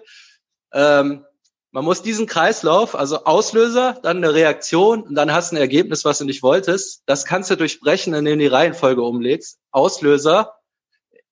Ähm, 0.74 1.26
man 1.76 1.84
muss 1.84 2.02
diesen 2.02 2.26
Kreislauf, 2.26 2.96
also 2.96 3.26
Auslöser, 3.26 4.00
dann 4.02 4.18
eine 4.18 4.34
Reaktion 4.34 5.04
und 5.04 5.14
dann 5.14 5.34
hast 5.34 5.52
du 5.52 5.58
ein 5.58 5.60
Ergebnis, 5.60 6.06
was 6.06 6.20
du 6.20 6.26
nicht 6.26 6.42
wolltest. 6.42 7.04
Das 7.06 7.26
kannst 7.26 7.52
du 7.52 7.58
durchbrechen, 7.58 8.14
indem 8.14 8.40
du 8.40 8.46
die 8.46 8.48
Reihenfolge 8.48 9.02
umlegst. 9.02 9.60
Auslöser, 9.72 10.54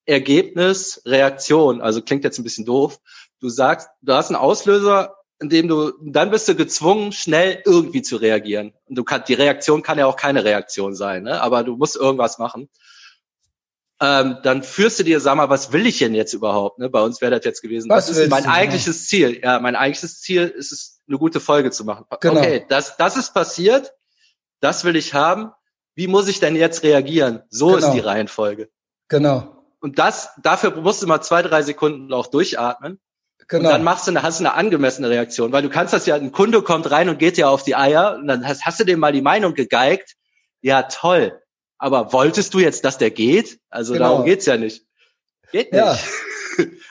Ergebnis, 0.06 1.02
Reaktion. 1.06 1.82
Also 1.82 2.02
klingt 2.02 2.26
jetzt 2.26 2.40
ein 2.40 2.44
bisschen 2.44 2.66
doof. 2.66 3.00
Du 3.44 3.50
sagst, 3.50 3.90
du 4.02 4.14
hast 4.14 4.30
einen 4.30 4.38
Auslöser, 4.38 5.16
in 5.40 5.50
dem 5.50 5.68
du, 5.68 5.92
dann 6.02 6.32
bist 6.32 6.48
du 6.48 6.56
gezwungen, 6.56 7.12
schnell 7.12 7.62
irgendwie 7.66 8.02
zu 8.02 8.16
reagieren. 8.16 8.74
Und 8.86 8.98
du 8.98 9.04
kannst, 9.04 9.30
die 9.30 9.34
Reaktion 9.34 9.84
kann 9.84 10.00
ja 10.00 10.08
auch 10.08 10.16
keine 10.16 10.44
Reaktion 10.44 10.96
sein, 10.96 11.24
ne? 11.24 11.42
aber 11.42 11.64
du 11.64 11.76
musst 11.76 11.96
irgendwas 11.96 12.40
machen 12.40 12.70
ähm, 14.04 14.40
dann 14.44 14.64
führst 14.64 15.00
du 15.00 15.04
dir, 15.04 15.22
sag 15.22 15.38
mal, 15.38 15.50
was 15.50 15.72
will 15.72 15.86
ich 15.86 16.00
denn 16.00 16.14
jetzt 16.14 16.34
überhaupt? 16.34 16.78
Ne? 16.78 16.90
Bei 16.90 17.02
uns 17.02 17.22
wäre 17.22 17.32
das 17.32 17.46
jetzt 17.46 17.62
gewesen, 17.62 17.90
was, 17.90 18.10
was 18.10 18.18
ist 18.18 18.30
mein 18.30 18.46
eigentliches 18.46 19.08
Ziel? 19.08 19.40
Ja, 19.42 19.62
mein 19.62 19.78
eigentliches 19.78 20.20
Ziel 20.20 20.48
ist 20.50 20.74
es, 20.74 21.02
eine 21.08 21.18
gute 21.18 21.40
Folge 21.40 21.72
zu 21.72 21.86
machen. 21.86 22.06
Genau. 22.20 22.40
Okay, 22.40 22.66
das, 22.68 22.98
das 22.98 23.16
ist 23.16 23.34
passiert, 23.34 23.94
das 24.60 24.84
will 24.84 24.98
ich 24.98 25.14
haben. 25.14 25.52
Wie 25.96 26.08
muss 26.08 26.28
ich 26.28 26.40
denn 26.40 26.56
jetzt 26.56 26.84
reagieren? 26.84 27.44
So 27.50 27.68
genau. 27.68 27.78
ist 27.78 27.92
die 27.92 28.00
Reihenfolge. 28.00 28.70
Genau. 29.08 29.64
Und 29.80 30.00
das, 30.00 30.32
dafür 30.42 30.76
musst 30.82 31.02
du 31.02 31.08
mal 31.08 31.22
zwei, 31.22 31.42
drei 31.42 31.62
Sekunden 31.62 32.12
auch 32.14 32.28
durchatmen. 32.28 33.00
Genau. 33.48 33.70
Und 33.70 33.74
dann 33.74 33.84
machst 33.84 34.08
du 34.08 34.12
eine, 34.12 34.24
hast 34.24 34.40
du 34.40 34.46
eine 34.46 34.54
angemessene 34.54 35.10
Reaktion, 35.10 35.52
weil 35.52 35.62
du 35.62 35.70
kannst 35.70 35.94
das 35.94 36.06
ja, 36.06 36.16
ein 36.16 36.32
Kunde 36.32 36.62
kommt 36.62 36.90
rein 36.90 37.10
und 37.10 37.20
geht 37.20 37.38
ja 37.38 37.50
auf 37.50 37.64
die 37.64 37.76
Eier 37.76 38.16
und 38.16 38.28
dann 38.28 38.48
hast, 38.48 38.66
hast 38.66 38.80
du 38.80 38.84
dem 38.84 39.00
mal 39.00 39.12
die 39.12 39.22
Meinung 39.22 39.54
gegeigt. 39.54 40.16
Ja, 40.62 40.84
toll 40.84 41.40
aber 41.84 42.14
wolltest 42.14 42.54
du 42.54 42.60
jetzt, 42.60 42.86
dass 42.86 42.98
der 42.98 43.12
geht? 43.12 43.60
Also 43.70 43.92
genau. 43.92 44.06
darum 44.08 44.26
geht's 44.26 44.46
ja 44.46 44.56
nicht. 44.56 44.86
Geht 45.52 45.72
nicht. 45.72 45.84
Ja. 45.84 45.98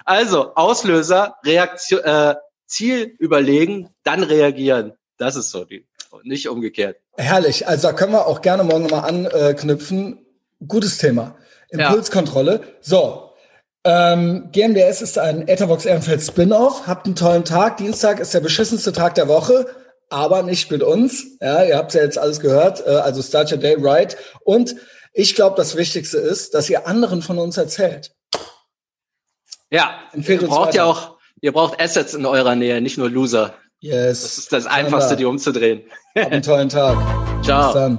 Also 0.05 0.57
Auslöser, 0.57 1.37
Reaktion, 1.45 2.01
äh, 2.03 2.35
Ziel 2.67 3.15
überlegen, 3.21 3.91
dann 4.03 4.25
reagieren. 4.25 4.95
Das 5.19 5.37
ist 5.37 5.51
so 5.51 5.65
die, 5.65 5.87
nicht 6.25 6.49
umgekehrt. 6.49 6.97
Herrlich. 7.17 7.69
Also 7.69 7.87
da 7.87 7.95
können 7.95 8.11
wir 8.11 8.27
auch 8.27 8.43
gerne 8.43 8.65
morgen 8.65 8.89
mal 8.89 9.01
anknüpfen. 9.01 10.27
Gutes 10.67 10.99
Thema. 10.99 11.37
Impulskontrolle. 11.69 12.55
Ja. 12.55 12.67
So. 12.81 13.32
Ähm, 13.85 14.49
GMDS 14.53 15.03
ist 15.03 15.19
ein 15.19 15.49
Etherbox 15.49 15.85
Ehrenfeld 15.85 16.23
Spin-off. 16.23 16.87
Habt 16.87 17.07
einen 17.07 17.17
tollen 17.17 17.45
Tag. 17.45 17.79
Dienstag 17.79 18.21
ist 18.21 18.33
der 18.35 18.41
beschissenste 18.41 18.93
Tag 18.93 19.15
der 19.15 19.29
Woche 19.29 19.67
aber 20.13 20.43
nicht 20.43 20.71
mit 20.71 20.83
uns. 20.83 21.39
Ja, 21.41 21.65
ihr 21.65 21.77
habt 21.77 21.95
ja 21.95 22.03
jetzt 22.03 22.19
alles 22.19 22.39
gehört. 22.39 22.87
Äh, 22.87 22.91
also 22.91 23.23
start 23.23 23.51
your 23.51 23.59
day 23.59 23.77
right. 23.79 24.17
Und 24.45 24.77
ich 25.15 25.35
glaube, 25.35 25.57
das 25.57 25.77
Wichtigste 25.77 26.19
ist, 26.19 26.55
dass 26.55 26.69
ihr 26.71 26.87
anderen 26.87 27.23
von 27.23 27.39
uns 27.39 27.57
erzählt. 27.57 28.13
Ja, 29.71 30.01
Empfehlt 30.13 30.43
ihr 30.43 30.49
braucht 30.49 30.69
weiter. 30.69 30.77
ja 30.77 30.85
auch, 30.85 31.17
ihr 31.41 31.53
braucht 31.53 31.81
Assets 31.81 32.13
in 32.13 32.27
eurer 32.27 32.55
Nähe, 32.55 32.83
nicht 32.83 32.99
nur 32.99 33.09
Loser. 33.09 33.55
Yes. 33.81 34.23
Das 34.23 34.39
ist 34.39 34.53
das 34.53 34.67
Einfachste, 34.67 35.17
die 35.17 35.25
umzudrehen. 35.25 35.83
Habt 36.15 36.31
einen 36.31 36.43
tollen 36.43 36.69
Tag. 36.69 36.97
Ciao. 37.43 37.99